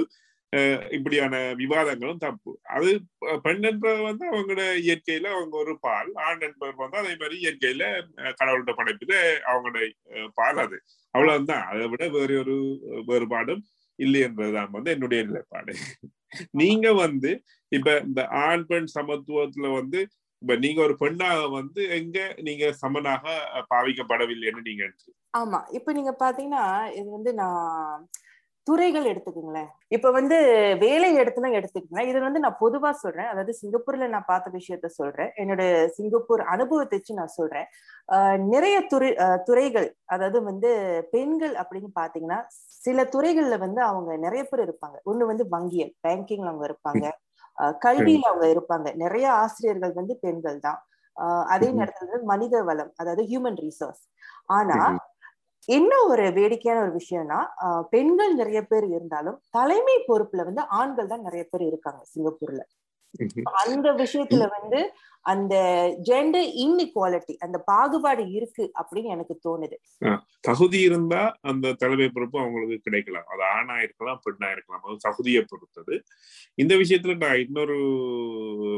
இப்படியான 0.91 1.41
விவாதங்களும் 1.55 2.23
தப்பு. 2.23 2.53
அது 2.77 2.91
பெண் 3.43 3.63
என்பது 3.63 4.01
வந்து 4.03 4.25
அவங்களோட 4.31 4.63
இயற்கையில 4.85 5.27
அவங்க 5.35 5.55
ஒரு 5.57 5.73
பால் 5.81 6.11
ஆண் 6.27 6.41
என்பவர் 6.41 6.79
வந்து 6.83 7.01
அதே 7.01 7.15
மாதிரி 7.21 7.37
இயற்கையில 7.43 7.83
கடவுள்கிட்ட 8.39 8.39
கடவுளோட 8.39 8.75
படைப்புல 8.79 9.15
அவங்களோட 9.51 9.81
பால் 10.35 10.61
அது. 10.65 10.79
அவ்வளவுதான். 11.15 11.67
அதை 11.71 11.85
விட 11.89 12.07
வேற 12.09 12.39
ஒரு 12.39 12.57
வேறுபாடும் 13.09 13.63
இல்லை 13.99 14.23
என்றதுதான் 14.23 14.71
வந்து 14.71 14.91
என்னுடைய 14.91 15.21
நிலைப்பாடு. 15.25 15.75
நீங்க 16.51 16.89
வந்து 16.95 17.31
இப்ப 17.73 17.95
இந்த 18.07 18.23
ஆண் 18.45 18.65
பெண் 18.67 18.89
சமத்துவத்துல 18.95 19.69
வந்து 19.75 20.01
இப்ப 20.43 20.55
நீங்க 20.57 20.81
ஒரு 20.83 20.95
பெண்ணாக 21.01 21.47
வந்து 21.55 21.83
எங்க 21.97 22.19
நீங்க 22.43 22.65
சமனாக 22.83 23.25
பாவிக்கப்படவில்லைன்னு 23.73 24.67
நீங்க 24.69 24.83
நினைச்சு 24.85 25.11
ஆமா. 25.35 25.59
இப்ப 25.79 25.93
நீங்க 25.93 26.13
பாத்தீங்கன்னா 26.21 26.65
இது 26.95 27.09
வந்து 27.11 27.31
நான் 27.35 28.05
துறைகள் 28.67 29.09
எடுத்துக்கோங்களேன். 29.11 29.69
இப்ப 29.97 30.09
வந்து 30.11 30.37
வேலை 30.83 31.09
இடத்துல 31.19 31.51
எடுத்துக்கோங்களேன் 31.59 32.09
இது 32.11 32.19
வந்து 32.21 32.43
நான் 32.45 32.59
பொதுவா 32.61 32.91
சொல்றேன். 33.03 33.29
அதாவது 33.31 33.53
சிங்கப்பூர்ல 33.61 34.09
நான் 34.09 34.29
பார்த்த 34.29 34.53
விஷயத்த 34.57 34.89
சொல்றேன். 34.97 35.31
என்னோட 35.43 35.63
சிங்கப்பூர் 35.97 36.43
அனுபவத்தை 36.55 36.97
வச்சு 36.99 37.21
நான் 37.21 37.37
சொல்றேன். 37.37 37.69
நிறைய 38.49 38.77
துறை 38.93 39.11
துறைகள் 39.49 39.89
அதாவது 40.09 40.41
வந்து 40.45 40.71
பெண்கள் 41.13 41.55
அப்படின்னு 41.63 41.91
பாத்தீங்கன்னா 41.97 42.41
சில 42.83 43.05
துறைகள்ல 43.15 43.57
வந்து 43.59 43.83
அவங்க 43.89 44.11
நிறைய 44.27 44.45
பேர் 44.45 44.67
இருப்பாங்க. 44.67 44.99
ஒண்ணு 45.07 45.31
வந்து 45.33 45.47
வங்கியல் 45.55 45.95
பேங்கிங்ல 46.07 46.51
அவங்க 46.53 46.67
இருப்பாங்க. 46.71 47.07
கல்வியில 47.83 48.25
அவங்க 48.31 48.47
இருப்பாங்க. 48.55 48.89
நிறைய 48.97 49.27
ஆசிரியர்கள் 49.43 49.95
வந்து 49.95 50.15
பெண்கள் 50.21 50.59
தான். 50.61 50.81
ஆஹ் 51.17 51.47
அதே. 51.55 51.69
நேரத்துல 51.79 52.21
மனித 52.33 52.57
வளம் 52.65 52.93
அதாவது 53.01 53.25
ஹியூமன் 53.31 53.61
ரிசோர்ஸ் 53.65 54.05
ஆனா. 54.55 54.79
என்ன 55.69 55.93
ஒரு 56.11 56.25
வேடிக்கையான 56.37 56.83
ஒரு 56.85 56.93
விஷயம்னா 56.99 57.39
பெண்கள் 57.93 58.33
நிறைய 58.35 58.61
பேர் 58.67 58.87
இருந்தாலும் 58.91 59.39
தலைமை 59.53 59.97
பொறுப்புல 60.09 60.45
வந்து 60.49 60.63
ஆண்கள் 60.79 61.13
தான் 61.13 61.27
நிறைய 61.27 61.45
பேர் 61.51 61.65
இருக்காங்க 61.69 62.03
சிங்கப்பூர்ல. 62.13 62.63
அந்த 63.63 63.93
விஷயத்துல 63.95 64.45
வந்து 64.51 64.81
அந்த 65.25 65.55
ஜெண்டர் 66.09 66.49
இன்இக்வாலிட்டி 66.59 67.37
அந்த 67.39 67.59
பாகுபாடு 67.67 68.31
இருக்கு 68.31 68.73
அப்படின்னு 68.81 69.05
எனக்கு 69.05 69.41
தோணுது. 69.49 69.77
தகுதி 70.41 70.81
இருந்தா 70.81 71.39
அந்த 71.41 71.73
தலைமை 71.73 72.09
பொறுப்பு 72.09 72.39
அவங்களுக்கு 72.39 72.79
கிடைக்கலாம். 72.79 73.27
அது 73.29 73.43
ஆணா 73.55 73.83
இருக்கலாம் 73.83 74.21
பெண்ணா 74.27 74.53
இருக்கலாம். 74.53 74.85
அது 74.85 74.97
தகுதியை 75.01 75.45
பொறுத்தது. 75.49 75.97
இந்த 76.55 76.75
விஷயத்துல 76.75 77.17
நான் 77.17 77.39
இன்னொரு 77.39 77.79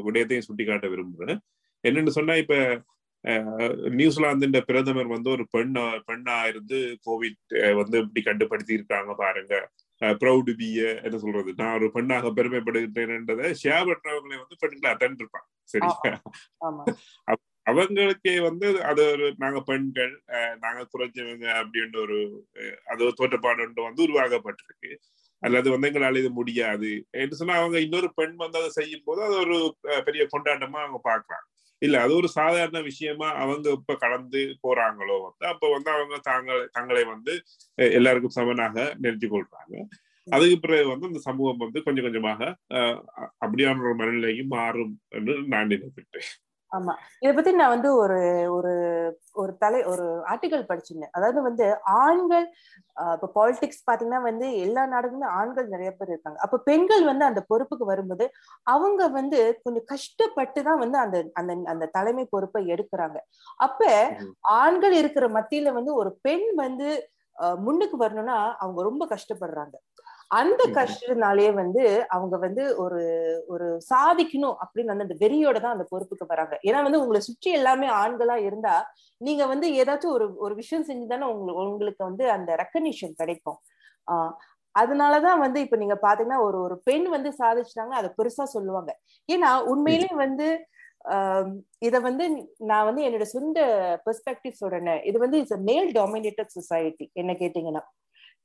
விடயத்தையும் 0.06 0.48
சுட்டிக்காட்ட 0.48 0.86
விரும்புறேன். 0.86 1.40
என்னன்னு 1.84 2.08
சொன்னா 2.10 2.34
இப்ப 2.34 2.56
அஹ், 3.24 3.72
நியூசிலாந்து 3.90 4.62
பிரதமர் 4.64 5.06
வந்து 5.06 5.30
ஒரு 5.30 5.46
பெண்ணா 5.52 5.82
பெண்ணா 6.06 6.46
இருந்து 6.46 6.78
கோவிட் 7.06 7.40
வந்து 7.74 7.98
இப்படி 7.98 8.22
கண்டுபடுத்தி 8.24 8.70
இருக்காங்க 8.70 9.14
பாருங்க. 9.14 9.54
ப்ரௌடு 10.00 10.52
பிய 10.60 11.02
என்ன 11.02 11.18
சொல்றது? 11.18 11.50
நான் 11.56 11.76
ஒரு 11.78 11.88
பெண்ணாக 11.92 12.28
பெருமைப்படுகின்றேன்றதை 12.28 13.48
ஷேர் 13.62 13.88
பண்றவங்களை 13.90 14.36
வந்து 14.42 14.60
பெண்களை 14.62 14.90
இருப்பாங்க. 15.20 16.16
ஆமா. 16.66 16.82
அவங்களுக்கே 17.66 18.34
வந்து 18.42 18.66
அது 18.82 19.02
ஒரு 19.10 19.26
நாங்க 19.36 19.58
பெண்கள் 19.60 20.12
நாங்க 20.58 20.80
குறைஞ்சவங்க 20.92 21.46
அப்படின்ற 21.60 21.96
ஒரு 22.00 22.18
அது 22.84 23.00
ஒரு 23.04 23.14
தோற்றப்பாடு 23.16 23.66
வந்து 23.88 24.06
உருவாக்கப்பட்டிருக்கு. 24.06 24.92
அல்லது 25.42 25.68
வந்து 25.70 25.88
எங்களால 25.90 26.18
இது 26.18 26.30
முடியாது. 26.30 26.90
என்று 27.10 27.36
சொன்னா 27.36 27.54
அவங்க 27.54 27.80
இன்னொரு 27.80 28.08
பெண் 28.14 28.34
வந்து 28.36 28.58
அதை 28.58 28.70
செய்யும் 28.70 29.04
போது 29.04 29.20
அது 29.22 29.36
ஒரு 29.44 29.58
பெரிய 30.04 30.22
கொண்டாட்டமா 30.34 30.80
அவங்க 30.84 31.00
பார்க்கலாம். 31.02 31.46
இல்ல 31.82 31.96
அது 32.04 32.12
ஒரு 32.18 32.28
சாதாரண 32.36 32.78
விஷயமா 32.88 33.28
அவங்க 33.42 33.66
இப்ப 33.78 33.94
கடந்து 34.02 34.40
போறாங்களோ 34.64 35.16
வந்து 35.26 35.44
அப்ப 35.52 35.64
வந்து 35.76 35.90
அவங்க 35.96 36.16
தாங்கள் 36.28 36.62
தங்களை 36.76 37.04
வந்து 37.10 37.34
எல்லாருக்கும் 37.94 38.36
சமனாக 38.38 38.76
நிறுத்தி 39.02 39.28
கொள்றாங்க. 39.30 39.74
அதுக்கு 40.26 40.56
பிறகு 40.64 40.86
வந்து 40.92 41.08
அந்த 41.08 41.20
சமூகம் 41.26 41.62
வந்து 41.64 41.80
கொஞ்சம் 41.86 42.06
கொஞ்சமாக 42.06 42.40
அஹ், 42.78 42.98
அப்படியான 43.42 43.82
ஒரு 43.84 43.94
மனநிலையும் 44.00 44.52
மாறும் 44.56 44.94
என்று 45.12 45.34
நான் 45.52 45.70
நினைப்பிட்டேன் 45.72 46.28
ஆமா. 46.72 46.92
இத 47.22 47.30
பத்தி 47.32 47.50
நான் 47.54 47.72
வந்து 47.72 47.90
ஒரு 48.00 48.18
ஒரு 48.56 48.72
ஒரு 49.36 49.52
தலை 49.62 49.80
ஒரு 49.90 50.04
ஆர்டிகல் 50.30 50.68
படிச்சிருந்தேன். 50.68 51.12
அதாவது 51.16 51.40
வந்து 51.46 51.66
ஆண்கள் 52.00 52.46
இப்ப 53.12 53.28
பாலிடிக்ஸ் 53.36 53.82
பாத்தீங்கன்னா 53.86 54.20
வந்து 54.24 54.46
எல்லா 54.64 54.82
நாடுகளுமே 54.92 55.28
ஆண்கள் 55.38 55.72
நிறைய 55.74 55.90
பேர் 55.92 56.12
இருக்காங்க. 56.12 56.38
அப்ப 56.44 56.60
பெண்கள் 56.68 57.04
வந்து 57.10 57.24
அந்த 57.28 57.42
பொறுப்புக்கு 57.50 57.86
வரும்போது 57.90 58.26
அவங்க 58.66 59.02
வந்து 59.18 59.38
கொஞ்சம் 59.64 59.86
கஷ்டப்பட்டு 59.92 60.62
தான் 60.68 60.82
வந்து 60.84 60.98
அந்த 61.04 61.18
அந்த 61.40 61.54
அந்த 61.72 61.90
தலைமை 61.96 62.26
பொறுப்பை 62.32 62.62
எடுக்கிறாங்க. 62.74 63.18
அப்ப. 63.60 63.80
ஆண்கள் 64.60 64.96
இருக்கிற 65.00 65.26
மத்தியில 65.36 65.72
வந்து 65.78 65.94
ஒரு 66.00 66.12
பெண் 66.24 66.48
வந்து 66.62 66.88
முன்னுக்கு 67.60 67.96
வரணும்னா 68.00 68.38
அவங்க 68.60 68.80
ரொம்ப 68.86 69.04
கஷ்டப்படுறாங்க. 69.12 69.76
அந்த. 70.30 70.62
கஷ்டத்தினாலேயே 70.76 71.50
வந்து 71.54 71.82
அவங்க 72.08 72.36
வந்து 72.38 72.64
ஒரு 72.76 73.00
ஒரு 73.48 73.66
சாதிக்கணும் 73.88 74.56
அப்படின்னு 74.62 74.92
வந்து 74.92 75.06
அந்த 75.06 75.16
வெறியோட 75.22 75.56
தான் 75.60 75.74
அந்த 75.74 75.86
பொறுப்புக்கு 75.90 76.26
வராங்க. 76.26 76.54
ஏன்னா 76.66 76.80
வந்து 76.82 77.00
உங்களை 77.00 77.20
சுற்றி 77.20 77.50
எல்லாமே 77.50 77.88
ஆண்களா 77.96 78.36
இருந்தா 78.46 78.74
நீங்க 79.20 79.46
வந்து 79.46 79.68
ஏதாச்சும் 79.80 80.14
ஒரு 80.14 80.26
ஒரு 80.38 80.54
விஷயம் 80.54 80.86
செஞ்சுதானே 80.88 81.28
உங்களுக்கு 81.32 81.64
உங்களுக்கு 81.66 82.02
வந்து 82.04 82.26
அந்த 82.30 82.50
ரெக்கக்னிஷன் 82.56 83.14
கிடைக்கும். 83.14 83.58
ஆஹ் 84.08 84.32
அதனாலதான் 84.74 85.38
வந்து 85.38 85.60
இப்ப 85.60 85.76
நீங்க 85.76 85.96
பாத்தீங்கன்னா 86.02 86.40
ஒரு 86.42 86.58
ஒரு 86.62 86.76
பெண் 86.84 87.08
வந்து 87.08 87.30
சாதிச்சிட்டாங்கன்னா 87.40 88.00
அதை 88.00 88.10
பெருசா 88.18 88.44
சொல்லுவாங்க. 88.50 88.90
ஏன்னா 89.28 89.50
உண்மையிலேயே 89.72 90.14
வந்து 90.20 90.48
ஆஹ் 91.10 91.50
இத 91.80 91.96
வந்து 92.00 92.24
நான் 92.64 92.84
வந்து 92.84 93.02
என்னோட 93.02 93.26
சொந்த 93.30 93.60
பெர்ஸ்பெக்டிவ் 94.06 94.54
சொல்றேன் 94.54 95.00
இது 95.04 95.18
வந்து 95.18 95.38
இட்ஸ் 95.38 95.58
மேல் 95.62 95.88
டாமினேட்டட் 95.94 96.54
சொசைட்டி 96.56 97.06
என்ன 97.14 97.32
கேட்டீங்கன்னா. 97.34 97.82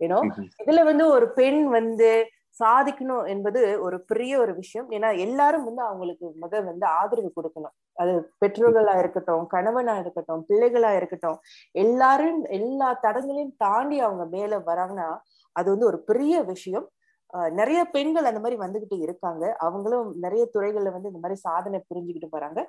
ஏன்னோ 0.01 0.17
ம்ஹும். 0.27 0.47
இதுல 0.63 0.81
வந்து 0.89 1.05
ஒரு 1.15 1.27
பெண் 1.39 1.61
வந்து 1.77 2.09
சாதிக்கணும் 2.57 3.25
என்பது 3.31 3.61
ஒரு 3.85 3.97
பெரிய 4.09 4.33
ஒரு 4.43 4.53
விஷயம். 4.59 4.87
ஏன்னா 4.95 5.09
எல்லாரும் 5.23 5.65
வந்து 5.69 5.81
அவங்களுக்கு 5.87 6.25
முத 6.43 6.61
வந்து 6.67 6.85
ஆதரவு 6.99 7.29
கொடுக்கணும். 7.37 7.73
அது 7.97 8.11
பெற்றோர்களா 8.41 8.93
இருக்கட்டும் 9.01 9.45
கணவனா 9.53 9.95
இருக்கட்டும் 10.03 10.43
பிள்ளைகளா 10.49 10.91
இருக்கட்டும் 10.99 11.37
எல்லாரும் 11.75 12.39
எல்லா 12.57 12.89
தடங்களையும் 13.05 13.55
தாண்டி 13.63 13.97
அவங்க 14.07 14.25
மேல 14.35 14.59
வராங்கன்னா 14.69 15.07
அது 15.55 15.67
வந்து 15.73 15.89
ஒரு 15.91 15.99
பெரிய 16.09 16.35
விஷயம். 16.51 16.87
நிறைய 17.53 17.79
பெண்கள் 17.93 18.29
அந்த 18.29 18.41
மாதிரி 18.41 18.57
வந்துகிட்டு 18.63 18.97
இருக்காங்க. 19.05 19.45
அவங்களும் 19.65 20.09
நிறைய 20.25 20.43
துறைகள்ல 20.53 20.93
வந்து 20.95 21.09
இந்த 21.11 21.21
மாதிரி 21.23 21.37
சாதனை 21.45 21.79
புரிஞ்சுக்கிட்டு 21.89 22.29
வராங்க 22.35 22.59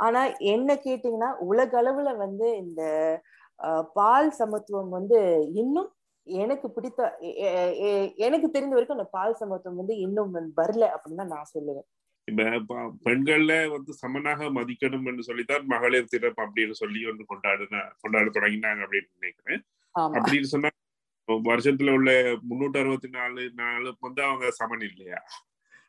ஆனா 0.00 0.20
என்ன 0.54 0.70
கேட்டீங்கன்னா 0.86 1.30
உலக 1.50 1.72
அளவுல 1.82 2.10
வந்து 2.24 2.48
இந்த 2.62 2.82
பால் 3.96 4.30
சமத்துவம் 4.40 4.90
வந்து 4.96 5.18
இன்னும் 5.62 5.88
எனக்கு 6.42 6.66
பிடித்த 6.76 7.00
எனக்கு 8.26 8.48
தெரிந்த 8.54 8.74
வரைக்கும் 8.74 8.98
அந்த 8.98 9.08
பால் 9.16 9.38
சமத்துவம் 9.40 9.80
வந்து 9.80 9.94
இன்னும் 10.06 10.34
வந்து 10.36 10.52
வரல 10.60 10.84
அப்படின்னு 10.94 11.20
தான் 11.22 11.34
நான் 11.34 11.52
சொல்லுவேன். 11.54 11.86
இப்ப 12.28 12.80
பெண்கள்ல 13.06 13.52
வந்து 13.74 13.92
சமனாக 14.00 14.48
மதிக்கணும் 14.56 15.06
என்று 15.10 15.26
சொல்லித்தான் 15.28 15.64
மகளிர் 15.66 16.10
தினம் 16.14 16.40
அப்படின்னு 16.44 16.74
சொல்லி 16.82 17.00
ஒன்று 17.10 17.30
கொண்டாடுன 17.30 17.84
கொண்டாட 18.00 18.26
தொடங்கினாங்க 18.36 18.82
அப்படின்னு 18.86 19.16
நினைக்கிறேன். 19.18 19.62
அப்படின்னு 20.18 20.50
சொன்னா 20.54 20.70
வருஷத்துல 21.48 21.94
உள்ள 21.98 22.10
முன்னூத்தி 22.50 22.78
அறுபத்தி 22.82 23.08
நாலு 23.16 23.42
நாலு 23.62 23.88
வந்து 24.06 24.20
அவங்க 24.26 24.50
சமன் 24.58 24.84
இல்லையா? 24.90 25.20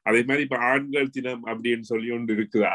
அதே 0.05 0.21
மாதிரி 0.27 0.45
இப்ப 0.47 0.57
ஆண்கள் 0.71 1.13
தினம் 1.17 1.43
அப்படின்னு 1.45 1.85
சொல்லி 1.91 2.09
ஒன்று 2.17 2.35
இருக்குதா? 2.37 2.73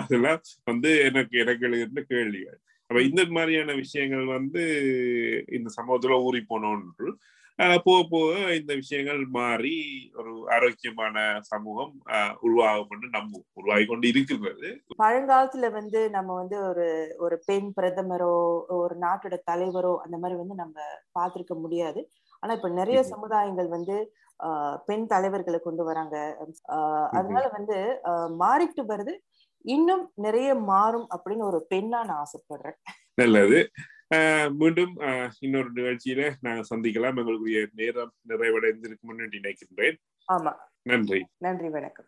அதெல்லாம் 0.00 0.40
வந்து 0.70 0.90
எனக்கு 1.08 1.34
எனக்கு 1.42 1.64
எழுதுகிற 1.68 2.02
கேள்விகள். 2.12 2.60
அப்ப 2.90 3.00
இந்த 3.02 3.22
மாதிரியான 3.30 3.74
விஷயங்கள் 3.74 4.24
வந்து 4.28 4.62
இந்த 5.48 5.68
சமூகத்துல 5.76 6.16
ஊறி 6.22 6.40
போனோன்று. 6.48 7.08
போக 7.84 7.98
போக 8.10 8.30
இந்த 8.54 8.72
விஷயங்கள் 8.74 9.20
மாறி 9.30 9.74
ஒரு 10.16 10.32
ஆரோக்கியமான 10.48 11.16
சமூகம் 11.42 11.92
உருவாகும் 12.40 13.04
நம்பும் 13.16 13.44
உருவாகி 13.52 13.84
கொண்டு 13.86 14.06
இருக்கின்றது 14.08 14.68
பழங்காலத்துல 15.00 15.68
வந்து 15.70 16.00
நம்ம 16.10 16.30
வந்து 16.34 16.56
ஒரு 16.68 16.86
ஒரு 17.18 17.38
பெண் 17.46 17.68
பிரதமரோ 17.76 18.32
ஒரு 18.78 18.96
நாட்டோட 19.04 19.38
தலைவரோ 19.50 19.92
அந்த 20.04 20.18
மாதிரி 20.18 20.38
வந்து 20.40 20.56
நம்ம 20.62 20.78
பார்த்திருக்க 21.18 21.56
முடியாது. 21.60 22.02
ஆனா 22.42 22.52
இப்ப 22.54 22.70
நிறைய. 22.80 23.00
சமுதாயங்கள் 23.12 23.68
வந்து 23.68 23.96
பெண் 24.86 25.06
தலைவர்களை 25.06 25.58
கொண்டு 25.60 25.84
வராங்க. 25.84 26.16
அதனால 27.12 27.44
வந்து 27.58 27.78
மாறிட்டு 28.42 28.84
வருது. 28.92 29.14
இன்னும் 29.62 30.12
நிறைய 30.14 30.54
மாறும் 30.54 31.08
அப்படின்னு 31.10 31.38
ஒரு 31.38 31.66
பெண்ணா 31.74 32.04
நான் 32.04 32.24
ஆசைப்படுறேன். 32.24 32.76
நல்லது. 33.14 33.70
மீண்டும் 34.50 34.96
இன்னொரு 35.38 35.72
நிகழ்ச்சியில 35.72 36.32
நாங்க 36.40 36.76
சந்திக்கலாம். 36.76 37.16
எங்களுடைய 37.16 37.68
நேரம் 37.72 38.12
நிறைவடைந்திருக்கும் 38.28 39.18
நினைக்கின்றேன். 39.18 39.96
ஆமா. 40.32 40.54
நன்றி. 40.82 41.26
நன்றி 41.38 41.68
வணக்கம். 41.68 42.06